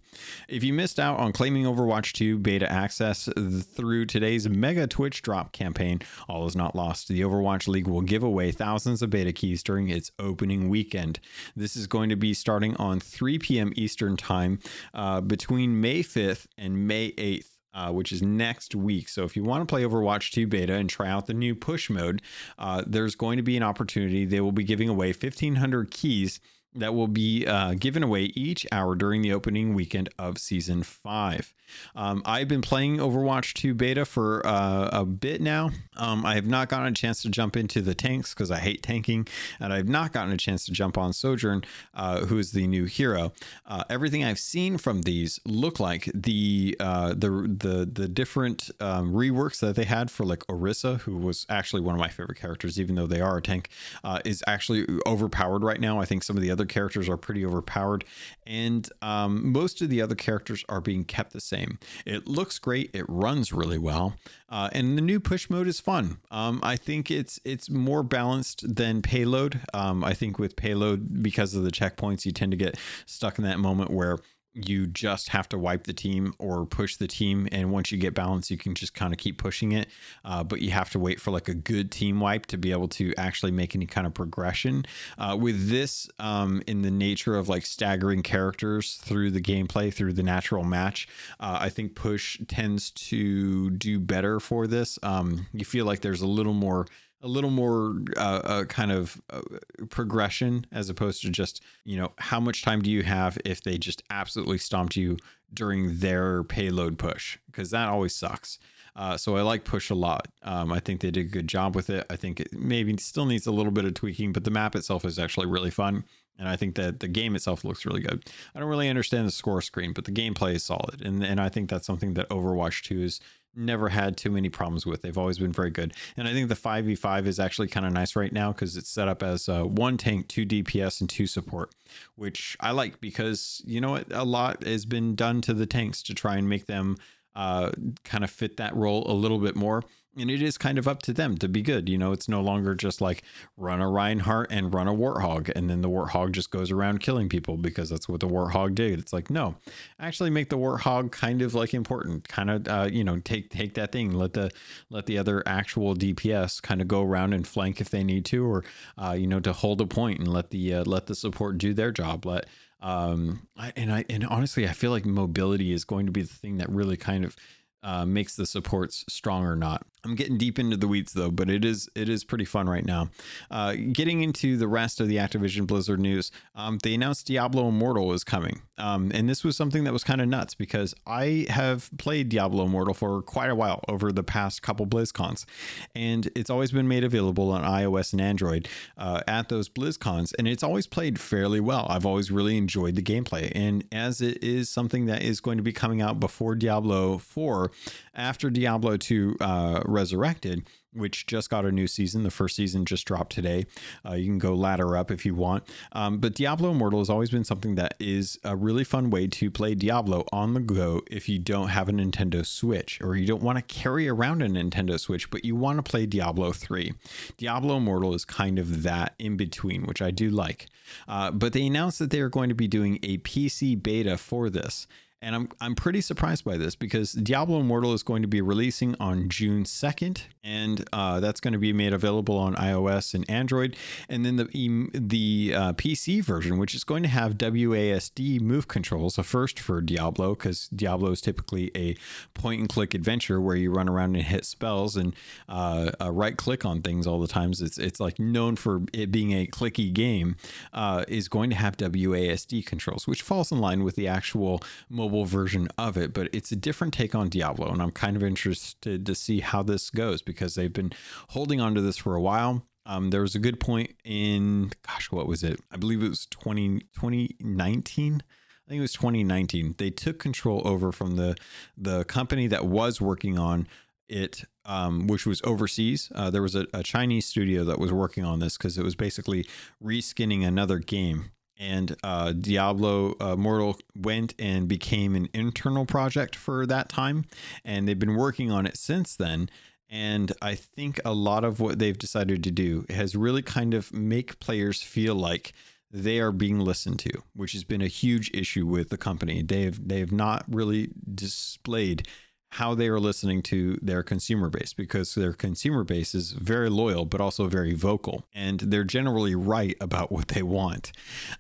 [0.48, 3.30] If you missed out on claiming Overwatch 2 beta access
[3.76, 7.08] through today's mega Twitch drop campaign, all is not lost.
[7.08, 11.20] The Overwatch League will give away thousands of beta keys during its opening weekend.
[11.56, 13.74] This is going to be starting on 3 p.m.
[13.76, 14.60] Eastern Time
[14.94, 19.08] uh, between May 5th and May 8th uh, which is next week.
[19.08, 21.92] So if you want to play Overwatch 2 beta and try out the new push
[21.92, 22.24] mode,
[22.58, 24.26] uh, there's going to be an opportunity.
[24.26, 26.40] They will be giving away 1,500 keys
[26.74, 31.54] that will be uh, given away each hour during the opening weekend of season five.
[31.96, 35.72] Um, I've been playing Overwatch 2 beta for uh, a bit now.
[35.98, 38.84] Um, I have not gotten a chance to jump into the tanks because I hate
[38.84, 39.28] tanking,
[39.60, 41.64] and I've not gotten a chance to jump on Sojourn,
[41.94, 43.34] uh, who is the new hero.
[43.66, 49.14] Uh, everything I've seen from these look like the uh, the the the different um,
[49.14, 52.80] reworks that they had for like Orisa, who was actually one of my favorite characters,
[52.80, 53.70] even though they are a tank,
[54.04, 56.00] uh, is actually overpowered right now.
[56.00, 58.06] I think some of the other characters are pretty overpowered,
[58.46, 61.57] and um, most of the other characters are being kept the same.
[62.06, 62.90] It looks great.
[62.94, 64.16] It runs really well,
[64.50, 66.18] uh, and the new push mode is fun.
[66.32, 69.62] Um, I think it's it's more balanced than payload.
[69.74, 73.44] Um, I think with payload because of the checkpoints, you tend to get stuck in
[73.46, 74.18] that moment where
[74.58, 77.48] you just have to wipe the team or push the team.
[77.52, 79.88] And once you get balance you can just kind of keep pushing it.
[80.26, 82.88] Uh, but you have to wait for like a good team wipe to be able
[82.90, 84.86] to actually make any kind of progression.
[85.18, 90.14] Uh, with this um, in the nature of like staggering characters through the gameplay through
[90.14, 91.08] the natural match
[91.40, 95.00] uh, i think push tends to do better for this.
[95.04, 96.88] Um, you feel like there's a little more
[97.22, 99.42] a little more uh, uh, kind of uh,
[99.90, 103.78] progression as opposed to just you know how much time do you have if they
[103.78, 105.18] just absolutely stomped you
[105.54, 108.60] during their payload push because that always sucks
[108.96, 111.76] uh, so i like push a lot um, i think they did a good job
[111.76, 114.52] with it i think it maybe still needs a little bit of tweaking but the
[114.52, 116.04] map itself is actually really fun
[116.40, 118.24] and I think that the game itself looks really good.
[118.54, 121.02] I don't really understand the score screen, but the gameplay is solid.
[121.02, 123.20] And, and I think that's something that Overwatch 2 is
[123.58, 125.02] never had too many problems with.
[125.02, 125.94] They've always been very good.
[126.16, 129.08] And I think the 5v5 is actually kind of nice right now because it's set
[129.08, 131.74] up as uh, one tank, two DPS, and two support,
[132.16, 136.04] which I like because, you know what, a lot has been done to the tanks
[136.04, 136.98] to try and make them
[137.36, 137.72] uh,
[138.04, 139.84] kind of fit that role a little bit more
[140.18, 141.88] and it is kind of up to them to be good.
[141.88, 143.24] You know, it's no longer just like
[143.56, 147.30] run a Reinhardt and run a Warthog, and then the Warthog just goes around killing
[147.30, 149.00] people because that's what the Warthog did.
[149.00, 149.56] It's like no,
[150.00, 152.28] actually make the Warthog kind of like important.
[152.28, 154.52] Kind of, uh, you know, take take that thing, let the
[154.90, 158.46] let the other actual DPS kind of go around and flank if they need to,
[158.46, 158.64] or
[158.98, 161.74] uh, you know, to hold a point and let the uh, let the support do
[161.74, 162.26] their job.
[162.26, 162.48] Let
[162.82, 166.58] um, and I and honestly, I feel like mobility is going to be the thing
[166.58, 167.36] that really kind of
[167.84, 169.86] uh, makes the supports strong or not.
[170.08, 172.86] I'm getting deep into the weeds though, but it is it is pretty fun right
[172.86, 173.10] now.
[173.52, 178.14] Uh, getting into the rest of the Activision Blizzard news, um, they announced Diablo Immortal
[178.14, 181.90] is coming, um, and this was something that was kind of nuts because I have
[181.98, 185.46] played Diablo Immortal for quite a while over the past couple BlizzCons,
[185.94, 190.48] and it's always been made available on iOS and Android uh, at those BlizzCons, and
[190.48, 191.86] it's always played fairly well.
[191.90, 195.64] I've always really enjoyed the gameplay, and as it is something that is going to
[195.64, 197.72] be coming out before Diablo 4,
[198.16, 199.38] after Diablo 2.
[199.42, 202.22] Uh, Resurrected, which just got a new season.
[202.22, 203.66] The first season just dropped today.
[204.08, 205.64] Uh, you can go ladder up if you want.
[205.92, 209.50] Um, but Diablo Immortal has always been something that is a really fun way to
[209.50, 213.42] play Diablo on the go if you don't have a Nintendo Switch or you don't
[213.42, 216.94] want to carry around a Nintendo Switch, but you want to play Diablo 3.
[217.38, 220.68] Diablo Immortal is kind of that in between, which I do like.
[221.08, 224.52] Uh, but they announced that they are going to be doing a PC beta for
[224.52, 224.86] this.
[225.20, 228.96] And I'm I'm pretty surprised by this because Diablo Immortal is going to be releasing
[229.00, 233.76] on June 2nd, and uh, that's going to be made available on iOS and Android.
[234.08, 239.18] And then the the uh, PC version, which is going to have WASD move controls,
[239.18, 241.96] a first for Diablo because Diablo is typically a
[242.36, 245.16] point and click adventure where you run around and hit spells and
[245.50, 247.60] uh, right click on things all the times.
[247.60, 250.36] It's it's like known for it being a clicky game.
[250.74, 255.07] Uh, is going to have WASD controls, which falls in line with the actual mobile
[255.08, 257.72] mobile version of it, but it's a different take on Diablo.
[257.72, 260.92] And I'm kind of interested to see how this goes because they've been
[261.30, 262.64] holding on to this for a while.
[262.86, 265.62] Um, there was a good point in, gosh, what was it?
[265.72, 268.16] I believe it was 20, 2019.
[268.16, 269.76] I think it was 2019.
[269.78, 271.36] They took control over from the
[271.78, 273.66] the company that was working on
[274.10, 276.12] it, um, which was overseas.
[276.14, 278.96] Uh, there was a, a, Chinese studio that was working on this because it was
[278.96, 279.46] basically
[279.82, 286.66] reskinning another game and uh, Diablo uh, Immortal went and became an internal project for
[286.66, 287.26] that time,
[287.66, 289.50] and they've been working on it since then.
[289.90, 293.94] And I think a lot of what they've decided to do has really kind of
[293.94, 295.54] make players feel like
[295.90, 299.42] they are being listened to, which has been a huge issue with the company.
[299.42, 302.08] They have they have not really displayed
[302.52, 307.06] how they are listening to their consumer base because their consumer base is very loyal
[307.06, 310.92] but also very vocal and they're generally right about what they want.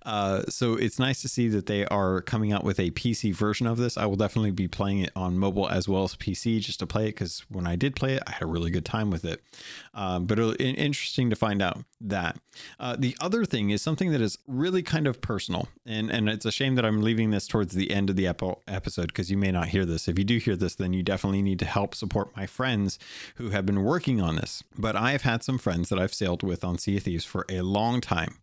[0.05, 3.68] Uh, so it's nice to see that they are coming out with a pc version
[3.68, 3.97] of this.
[3.97, 7.03] I will definitely be playing it on mobile as well as pc just to play
[7.03, 9.41] it because when i did play it i had a really good time with it.
[9.93, 12.38] Um, but it, interesting to find out that.
[12.80, 16.45] Uh, the other thing is something that is really kind of personal and and it's
[16.45, 19.51] a shame that i'm leaving this towards the end of the episode because you may
[19.51, 20.08] not hear this.
[20.08, 23.00] If you do hear this then you definitely need to help support my friends
[23.36, 24.64] who have been working on this.
[24.78, 27.45] But I have had some friends that I've sailed with on Sea of Thieves for
[27.50, 28.38] a long time.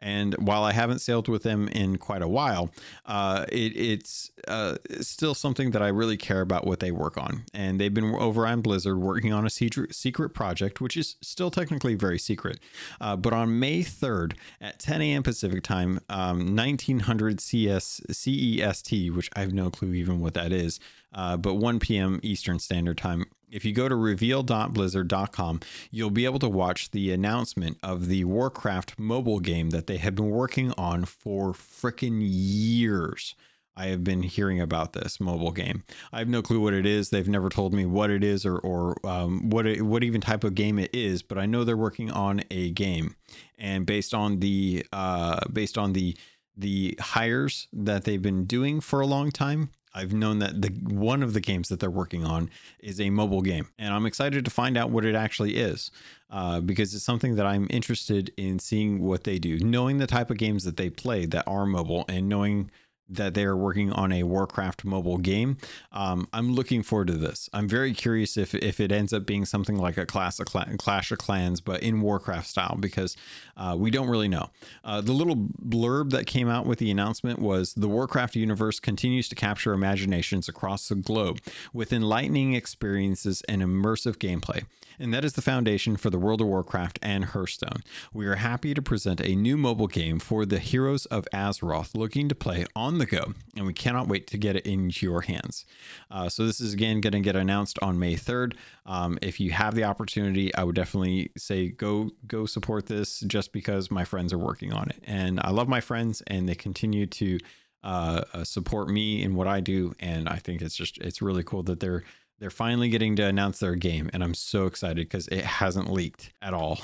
[0.00, 2.70] And while I haven't sailed with them in quite a while,
[3.06, 7.44] uh, it, it's uh, still something that I really care about what they work on.
[7.54, 11.50] And they've been over on Blizzard working on a secret, secret project, which is still
[11.50, 12.58] technically very secret.
[13.00, 15.22] Uh, but on May 3rd at 10 a.m.
[15.22, 20.80] Pacific time, um, 1900 CS, CEST, which I have no clue even what that is,
[21.14, 22.20] uh, but 1 p.m.
[22.22, 23.24] Eastern Standard Time.
[23.50, 25.60] If you go to reveal.blizzard.com,
[25.90, 30.14] you'll be able to watch the announcement of the Warcraft mobile game that they have
[30.14, 33.34] been working on for freaking years.
[33.76, 35.84] I have been hearing about this mobile game.
[36.12, 37.10] I have no clue what it is.
[37.10, 40.44] They've never told me what it is or or um, what it, what even type
[40.44, 41.22] of game it is.
[41.22, 43.16] But I know they're working on a game,
[43.58, 46.16] and based on the uh, based on the
[46.56, 51.22] the hires that they've been doing for a long time, I've known that the one
[51.22, 54.50] of the games that they're working on is a mobile game, and I'm excited to
[54.50, 55.90] find out what it actually is,
[56.30, 60.30] uh, because it's something that I'm interested in seeing what they do, knowing the type
[60.30, 62.70] of games that they play that are mobile, and knowing
[63.08, 65.58] that they're working on a Warcraft mobile game.
[65.92, 67.48] Um, I'm looking forward to this.
[67.52, 70.76] I'm very curious if if it ends up being something like a Clash of, Cl-
[70.78, 73.16] Clash of Clans, but in Warcraft style, because
[73.56, 74.50] uh, we don't really know.
[74.84, 79.28] Uh, the little blurb that came out with the announcement was the Warcraft universe continues
[79.28, 81.40] to capture imaginations across the globe
[81.72, 84.64] with enlightening experiences and immersive gameplay.
[85.02, 87.82] And that is the foundation for the World of Warcraft and Hearthstone.
[88.12, 92.28] We are happy to present a new mobile game for the heroes of Azeroth looking
[92.28, 95.66] to play on the go, and we cannot wait to get it into your hands.
[96.08, 98.54] Uh, so, this is again going to get announced on May 3rd.
[98.86, 103.52] Um, if you have the opportunity, I would definitely say go go support this just
[103.52, 105.02] because my friends are working on it.
[105.02, 107.40] And I love my friends, and they continue to
[107.84, 109.96] uh, uh, support me in what I do.
[109.98, 112.04] And I think it's just, it's really cool that they're
[112.42, 116.32] they're finally getting to announce their game and i'm so excited because it hasn't leaked
[116.42, 116.80] at all.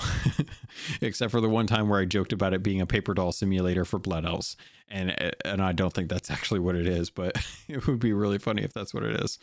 [1.01, 3.85] Except for the one time where i joked about it being a paper doll simulator
[3.85, 4.57] for blood elves
[4.89, 7.37] and and i don't think that's actually what it is but
[7.69, 9.41] it would be really funny if that's what it is.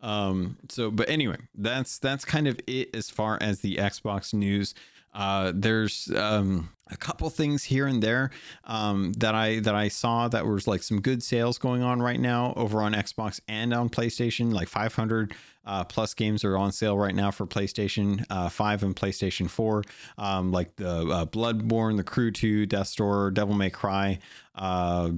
[0.00, 4.74] Um so but anyway that's that's kind of it as far as the xbox news.
[5.14, 8.30] Uh, there's um, a couple things here and there
[8.64, 12.20] um, that I that I saw that was like some good sales going on right
[12.20, 14.52] now over on Xbox and on PlayStation.
[14.52, 15.34] Like 500
[15.64, 19.84] uh, plus games are on sale right now for PlayStation uh, 5 and PlayStation 4,
[20.18, 24.18] um, like the uh, Bloodborne, The Crew 2, Death Door, Devil May Cry.
[24.54, 25.10] Uh,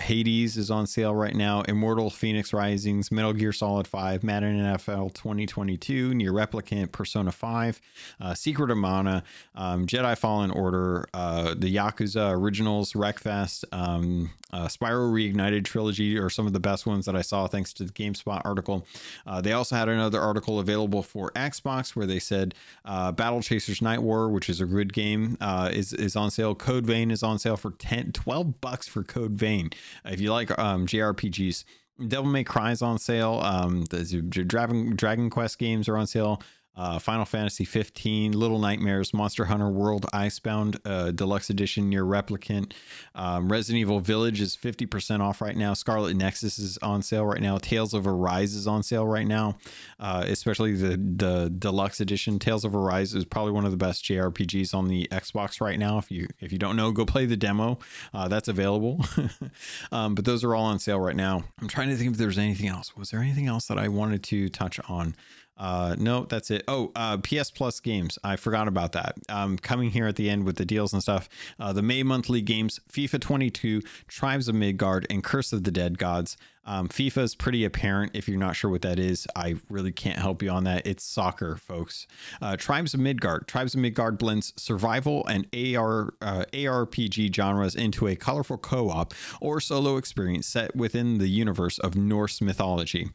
[0.00, 1.62] Hades is on sale right now.
[1.62, 7.80] Immortal Fenyx Risings, Metal Gear Solid 5, Madden NFL 2022, NieR Replicant, Persona 5,
[8.20, 9.22] uh, Secret of Mana,
[9.54, 10.71] um, Jedi Fallen Order,
[11.14, 16.86] uh, the Yakuza Originals, Wreckfest, um, uh, Spyro Reignited trilogy are some of the best
[16.86, 18.86] ones that I saw thanks to the GameSpot article.
[19.26, 22.54] Uh, they also had another article available for Xbox where they said
[22.84, 26.54] uh, Battle Chasers Night War, which is a good game, uh, is is on sale.
[26.54, 29.70] Code Vein is on sale for 10, 12 bucks for Code Vein.
[30.04, 31.64] If you like um, JRPGs,
[32.08, 33.40] Devil May Cry is on sale.
[33.42, 36.42] Um, the Dragon Dragon Quest games are on sale
[36.76, 42.72] uh, Final Fantasy 15, Little Nightmares, Monster Hunter World, Iceborne, uh, Deluxe Edition, NieR Replicant.
[43.14, 45.74] Um, Resident Evil Village is 50% off right now.
[45.74, 47.58] Scarlet Nexus is on sale right now.
[47.58, 49.58] Tales of Arise is on sale right now,
[50.00, 52.38] uh, especially the, the Deluxe Edition.
[52.38, 55.98] Tales of Arise is probably one of the best JRPGs on the Xbox right now.
[55.98, 57.78] If you if you don't know, go play the demo.
[58.14, 59.04] Uh, that's available.
[59.92, 61.44] um, but those are all on sale right now.
[61.60, 62.96] I'm trying to think if there's anything else.
[62.96, 65.14] Was there anything else that I wanted to touch on?
[65.62, 66.64] Uh, no, that's it.
[66.66, 68.18] Oh, uh, PS Plus games.
[68.24, 69.14] I forgot about that.
[69.28, 71.28] Um, coming here at the end with the deals and stuff.
[71.60, 75.98] Uh, the May monthly games: FIFA 22, Tribes of Midgard, and Curse of the Dead
[75.98, 76.36] Gods.
[76.64, 79.28] Um, FIFA is pretty apparent if you're not sure what that is.
[79.36, 80.84] I really can't help you on that.
[80.84, 82.08] It's soccer, folks.
[82.40, 83.46] Uh, Tribes of Midgard.
[83.46, 89.60] Tribes of Midgard blends survival and AR uh, ARPG genres into a colorful co-op or
[89.60, 93.10] solo experience set within the universe of Norse mythology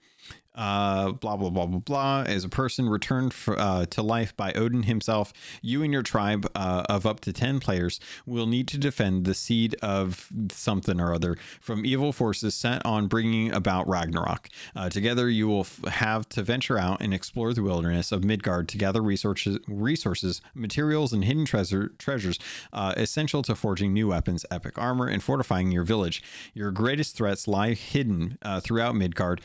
[0.57, 2.23] uh, blah blah blah blah blah.
[2.27, 5.31] As a person returned for, uh, to life by Odin himself,
[5.61, 9.35] you and your tribe uh, of up to ten players will need to defend the
[9.35, 14.49] seed of something or other from evil forces set on bringing about Ragnarok.
[14.75, 18.67] Uh, together, you will f- have to venture out and explore the wilderness of Midgard
[18.69, 22.39] to gather resources, resources, materials, and hidden treasure treasures
[22.73, 26.23] uh, essential to forging new weapons, epic armor, and fortifying your village.
[26.55, 29.41] Your greatest threats lie hidden uh, throughout Midgard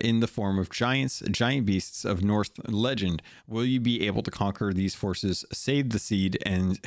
[0.00, 3.22] in the form of giants, giant beasts of Norse legend.
[3.46, 6.78] Will you be able to conquer these forces, save the seed, and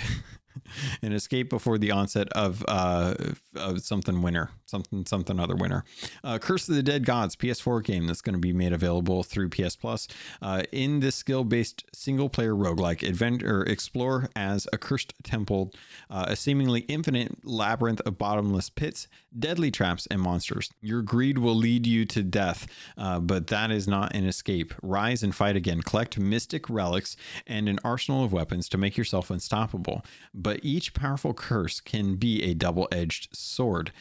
[1.02, 3.16] and escape before the onset of uh,
[3.56, 4.50] of something winter?
[4.66, 5.84] Something something other winner.
[6.24, 9.50] Uh, Curse of the Dead Gods PS4 game that's going to be made available through
[9.50, 10.08] PS Plus.
[10.42, 15.72] Uh, in this skill-based single-player roguelike, adventure explore as a cursed temple,
[16.10, 19.08] uh, a seemingly infinite labyrinth of bottomless pits,
[19.38, 20.72] deadly traps, and monsters.
[20.82, 24.74] Your greed will lead you to death, uh, but that is not an escape.
[24.82, 25.82] Rise and fight again.
[25.82, 30.04] Collect mystic relics and an arsenal of weapons to make yourself unstoppable.
[30.34, 33.92] But each powerful curse can be a double-edged sword,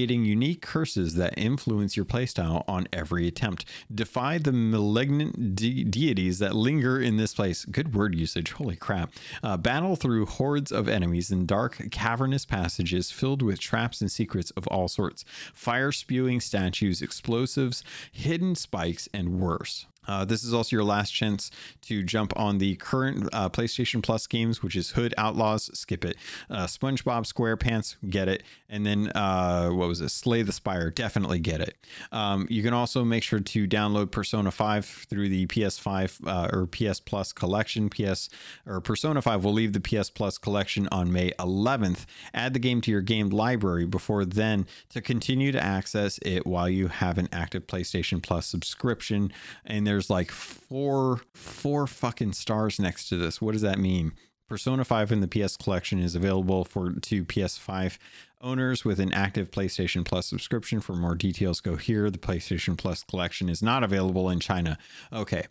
[0.00, 3.66] creating unique curses that influence your playstyle on every attempt.
[3.94, 7.66] Defy the malignant de- deities that linger in this place.
[7.66, 8.52] Good word usage.
[8.52, 9.12] Holy crap.
[9.42, 14.50] Uh, battle through hordes of enemies in dark, cavernous passages filled with traps and secrets
[14.52, 15.22] of all sorts.
[15.52, 19.84] Fire spewing statues, explosives, hidden spikes, and worse.
[20.06, 21.50] Uh, this is also your last chance
[21.82, 26.16] to jump on the current uh, PlayStation Plus games, which is Hood Outlaws, skip it.
[26.48, 28.42] Uh, SpongeBob SquarePants, get it.
[28.68, 30.10] And then, uh, what was it?
[30.10, 31.76] Slay the Spire, definitely get it.
[32.12, 36.66] Um, you can also make sure to download Persona 5 through the PS5 uh, or
[36.66, 37.90] PS Plus collection.
[37.90, 38.28] PS
[38.66, 42.06] or Persona 5 will leave the PS Plus collection on May 11th.
[42.32, 46.68] Add the game to your game library before then to continue to access it while
[46.68, 49.32] you have an active PlayStation Plus subscription.
[49.64, 53.42] And there's like four four fucking stars next to this.
[53.42, 54.12] What does that mean?
[54.48, 57.98] Persona 5 in the PS collection is available for to PS5
[58.40, 60.80] owners with an active PlayStation Plus subscription.
[60.80, 62.10] For more details, go here.
[62.10, 64.78] The PlayStation Plus collection is not available in China.
[65.12, 65.46] Okay.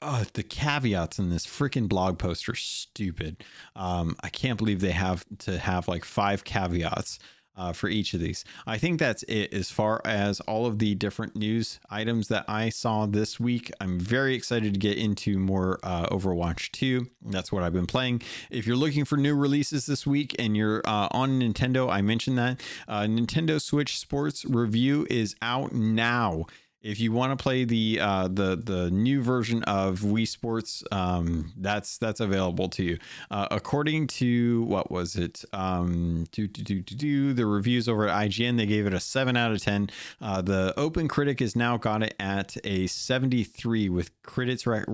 [0.00, 3.42] God, the caveats in this freaking blog post are stupid.
[3.74, 7.18] Um, I can't believe they have to have like five caveats
[7.56, 8.44] uh, for each of these.
[8.66, 12.68] I think that's it as far as all of the different news items that I
[12.68, 13.70] saw this week.
[13.80, 17.06] I'm very excited to get into more uh, Overwatch 2.
[17.26, 18.22] That's what I've been playing.
[18.50, 22.38] If you're looking for new releases this week and you're uh, on Nintendo, I mentioned
[22.38, 26.46] that uh, Nintendo Switch Sports review is out now
[26.82, 31.52] if you want to play the uh, the the new version of Wii Sports, um,
[31.56, 32.98] that's that's available to you.
[33.30, 35.44] Uh, according to what was it?
[35.52, 39.36] Um, do, do, do, do, the reviews over at IGN, they gave it a seven
[39.36, 39.90] out of ten.
[40.20, 44.86] Uh, the Open Critic has now got it at a seventy three with critics rec-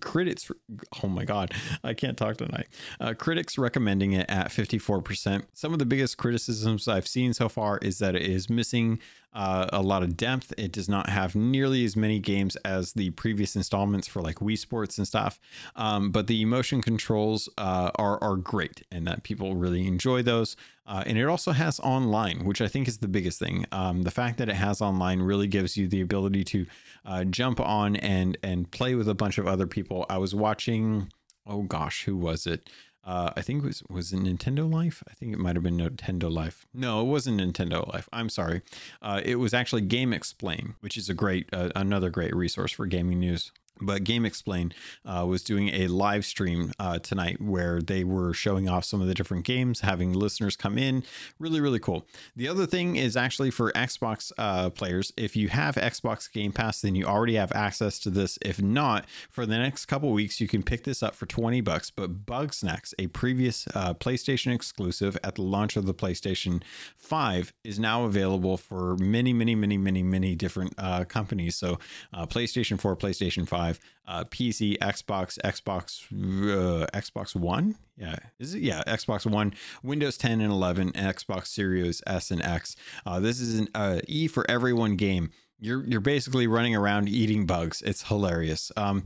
[0.00, 0.50] critics.
[1.02, 1.52] Oh my god,
[1.82, 2.68] I can't talk tonight.
[3.00, 5.46] Uh, critics recommending it at fifty four percent.
[5.52, 9.00] Some of the biggest criticisms I've seen so far is that it is missing
[9.38, 10.52] uh, a lot of depth.
[10.58, 14.58] It does not have nearly as many games as the previous installments for like Wii
[14.58, 15.38] Sports and stuff.
[15.76, 20.56] Um, but the motion controls uh, are are great, and that people really enjoy those.
[20.88, 23.64] Uh, and it also has online, which I think is the biggest thing.
[23.70, 26.66] Um, the fact that it has online really gives you the ability to
[27.04, 30.04] uh, jump on and and play with a bunch of other people.
[30.10, 31.12] I was watching.
[31.46, 32.68] Oh gosh, who was it?
[33.08, 35.02] Uh, I think it was was it Nintendo Life.
[35.08, 36.66] I think it might have been Nintendo Life.
[36.74, 38.06] No, it wasn't Nintendo Life.
[38.12, 38.60] I'm sorry.
[39.00, 43.18] Uh, it was actually GameXplain, which is a great uh, another great resource for gaming
[43.20, 43.50] news.
[43.80, 44.72] But GameXplain
[45.04, 49.06] uh, was doing a live stream uh, tonight where they were showing off some of
[49.06, 51.04] the different games, having listeners come in.
[51.38, 52.06] Really, really cool.
[52.36, 55.12] The other thing is actually for Xbox uh, players.
[55.16, 58.38] If you have Xbox Game Pass, then you already have access to this.
[58.42, 61.90] If not, for the next couple weeks, you can pick this up for 20 bucks.
[61.90, 66.62] But Bugsnax, a previous uh, PlayStation exclusive at the launch of the PlayStation
[66.96, 71.56] 5, is now available for many, many, many, many, many different uh, companies.
[71.56, 71.78] So
[72.12, 73.67] uh, PlayStation 4, PlayStation 5
[74.06, 77.76] uh, PC, Xbox, Xbox, uh, Xbox One.
[77.96, 78.62] Yeah, is it?
[78.62, 82.76] Yeah, Xbox One, Windows 10 and 11, and Xbox Series S and X.
[83.04, 85.30] Uh, this is an uh, E for everyone game.
[85.60, 87.82] You're you're basically running around eating bugs.
[87.82, 88.70] It's hilarious.
[88.76, 89.04] Um,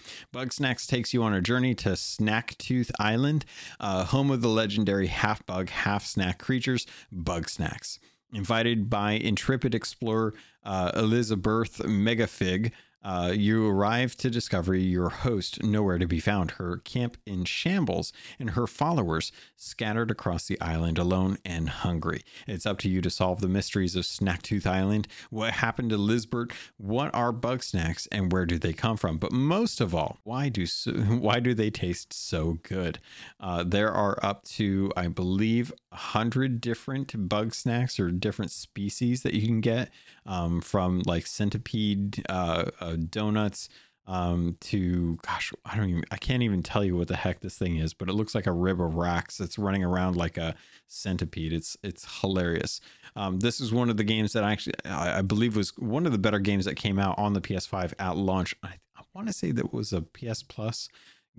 [0.51, 3.47] Snacks takes you on a journey to Snaktooth Island,
[3.81, 7.99] uh, home of the legendary half bug, half snack creatures, Bugsnax.
[8.35, 10.35] Invited by intrepid explorer
[10.65, 12.73] uh, Elizabert Megafig,
[13.05, 18.13] uh, you arrive to discover your host nowhere to be found, her camp in shambles,
[18.39, 22.23] and her followers scattered across the island alone and hungry.
[22.47, 25.09] It's up to you to solve the mysteries of Snaktooth Island.
[25.31, 26.53] What happened to Lizbert?
[26.77, 29.19] What are Bugsnax, and where do they come from?
[29.19, 32.99] But most of all, why do so, why do they taste so good?
[33.41, 39.35] Uh, there are up to, I believe, a hundred different Bugsnax or different species that
[39.35, 39.91] you can get
[40.27, 42.25] um, from like centipede.
[42.29, 43.69] Uh, uh donuts
[44.07, 47.57] um, to gosh, I don't even I can't even tell you what the heck this
[47.57, 50.55] thing is, but it looks like a rib of racks that's running around like a
[50.89, 51.53] centipede.
[51.53, 52.81] It's it's hilarious.
[53.15, 56.07] Um, this is one of the games that I actually I, I, believe was one
[56.07, 58.57] of the better games that came out on the PS5 at launch.
[58.63, 60.89] I, I want to say that was a PS Plus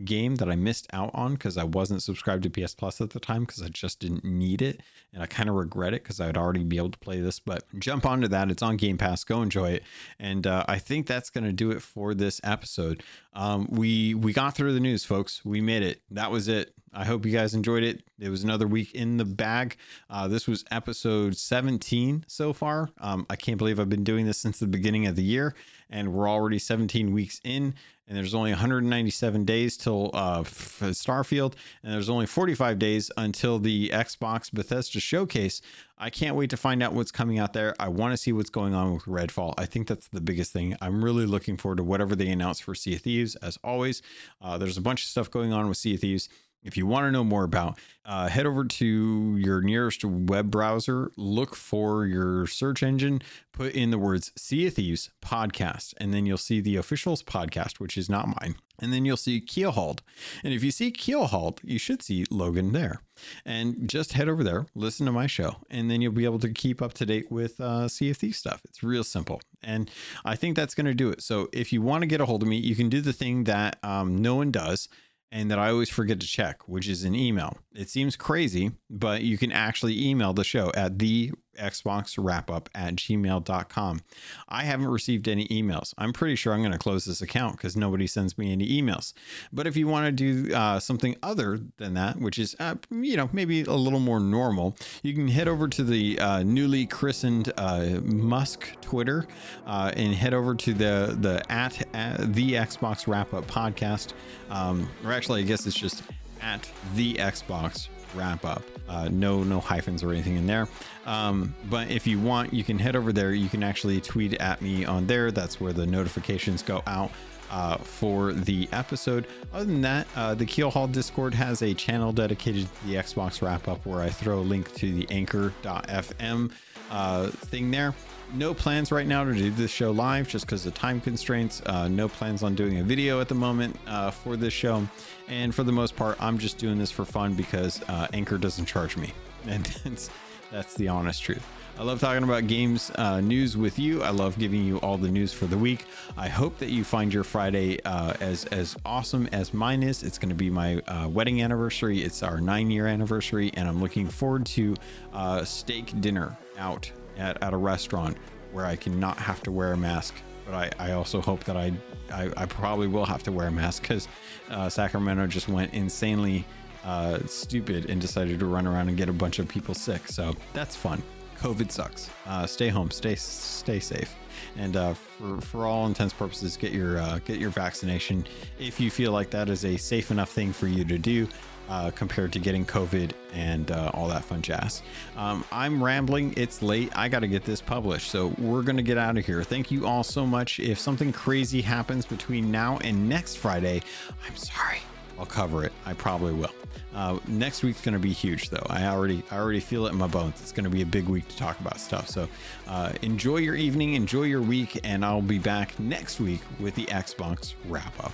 [0.04, 3.20] game that I missed out on because I wasn't subscribed to PS Plus at the
[3.20, 4.82] time because I just didn't need it.
[5.14, 7.40] And I kind of regret it because I'd already be able to play this.
[7.40, 8.50] But jump onto that.
[8.50, 9.24] It's on Game Pass.
[9.24, 9.84] Go enjoy it.
[10.20, 13.04] And uh, I think that's going to do it for this episode.
[13.34, 15.44] Um, we we got through the news, folks.
[15.46, 16.02] We made it.
[16.10, 16.74] That was it.
[16.94, 18.04] I hope you guys enjoyed it.
[18.20, 19.78] It was another week in the bag.
[20.10, 22.90] Uh, this was episode 17 so far.
[23.00, 25.56] Um, I can't believe I've been doing this since the beginning of the year,
[25.90, 27.74] and we're already 17 weeks in.
[28.06, 33.90] And there's only 197 days till uh, Starfield, and there's only 45 days until the
[33.90, 35.62] Xbox Bethesda showcase.
[35.98, 37.74] I can't wait to find out what's coming out there.
[37.80, 39.54] I want to see what's going on with Redfall.
[39.58, 40.76] I think that's the biggest thing.
[40.82, 43.38] I'm really looking forward to whatever they announce for Sea of Thieves.
[43.38, 44.02] As always,
[44.42, 46.28] uh, there's a bunch of stuff going on with Sea of Thieves.
[46.64, 51.12] If you want to know more about, uh, head over to your nearest web browser,
[51.18, 53.22] look for your search engine,
[53.52, 57.80] put in the words Sea of Thieves podcast, and then you'll see the officials podcast,
[57.80, 58.56] which is not mine.
[58.80, 60.00] And then you'll see Keelhauled.
[60.44, 63.02] And if you see Keelhauled, you should see Logan there.
[63.46, 66.50] And just head over there, listen to my show, and then you'll be able to
[66.50, 68.62] keep up to date with uh, Sea of Thieves stuff.
[68.66, 69.42] It's real simple.
[69.62, 69.90] And
[70.26, 71.22] I think that's going to do it.
[71.22, 73.46] So if you want to get a hold of me, you can do the thing
[73.46, 74.90] that um, no one does
[75.34, 77.58] and that I always forget to check, which is an email.
[77.74, 82.70] It seems crazy, but you can actually email the show at the Xbox wrap up
[82.76, 84.02] at gmail.com.
[84.50, 85.94] I haven't received any emails.
[85.98, 89.14] I'm pretty sure I'm going to close this account because nobody sends me any emails.
[89.52, 93.18] But if you want to do uh, something other than that, which is, uh, you
[93.18, 97.52] know, maybe a little more normal, you can head over to the uh, newly christened
[97.58, 99.28] uh, Musk Twitter
[99.66, 104.14] uh, and head over to the, the at, at the Xbox wrap up podcast.
[104.50, 106.04] Um, or actually, I guess it's just
[106.42, 108.64] at the Xbox wrap up.
[108.88, 110.68] Uh, no, no hyphens or anything in there.
[111.06, 113.34] Um, but if you want, you can head over there.
[113.34, 115.32] You can actually tweet at me on there.
[115.32, 117.12] That's where the notifications go out.
[117.52, 119.28] Uh, for the episode.
[119.54, 123.68] Other than that, uh, the Keelhaul Discord has a channel dedicated to the Xbox wrap
[123.68, 126.52] up where I throw a link to the anchor.fm
[126.90, 127.94] uh, thing there.
[128.36, 131.62] No plans right now to do this show live just because of time constraints.
[131.68, 134.88] Uh, no plans on doing a video at the moment uh, for this show.
[135.28, 138.66] And for the most part, I'm just doing this for fun because uh, Anchor doesn't
[138.66, 139.14] charge me.
[139.46, 140.10] And
[140.52, 141.46] that's the honest truth.
[141.78, 144.02] I love talking about games uh, news with you.
[144.02, 145.86] I love giving you all the news for the week.
[146.16, 150.02] I hope that you find your Friday uh, as as awesome as mine is.
[150.02, 152.04] It's going to be my uh, wedding anniversary.
[152.04, 154.76] It's our nine year anniversary, and I'm looking forward to
[155.12, 158.18] uh, steak dinner out at, at a restaurant
[158.52, 160.16] where I can not have to wear a mask.
[160.46, 161.72] But I, I also hope that I,
[162.12, 164.08] I, I probably will have to wear a mask because
[164.50, 166.46] uh, Sacramento just went insanely
[166.84, 170.08] uh, stupid and decided to run around and get a bunch of people sick.
[170.08, 171.02] So that's fun.
[171.40, 172.10] COVID sucks.
[172.26, 172.92] Uh, stay home.
[172.92, 174.16] Stay stay safe.
[174.58, 178.26] And uh, for, for all intents purposes, get your uh, get your vaccination
[178.60, 181.28] if you feel like that is a safe enough thing for you to do
[181.70, 184.82] uh, compared to getting COVID and uh, all that fun jazz.
[185.18, 186.34] Um, I'm rambling.
[186.38, 186.92] It's late.
[186.96, 188.10] I got to get this published.
[188.10, 189.44] So we're going to get out of here.
[189.44, 190.60] Thank you all so much.
[190.60, 193.82] If something crazy happens between now and next Friday,
[194.28, 194.80] I'm sorry.
[195.18, 195.72] I'll cover it.
[195.86, 196.52] I probably will.
[196.94, 198.66] Uh, next week's going to be huge, though.
[198.70, 200.42] I already, I already feel it in my bones.
[200.42, 202.08] It's going to be a big week to talk about stuff.
[202.08, 202.28] So,
[202.68, 206.86] uh, enjoy your evening, enjoy your week, and I'll be back next week with the
[206.86, 208.12] Xbox wrap up.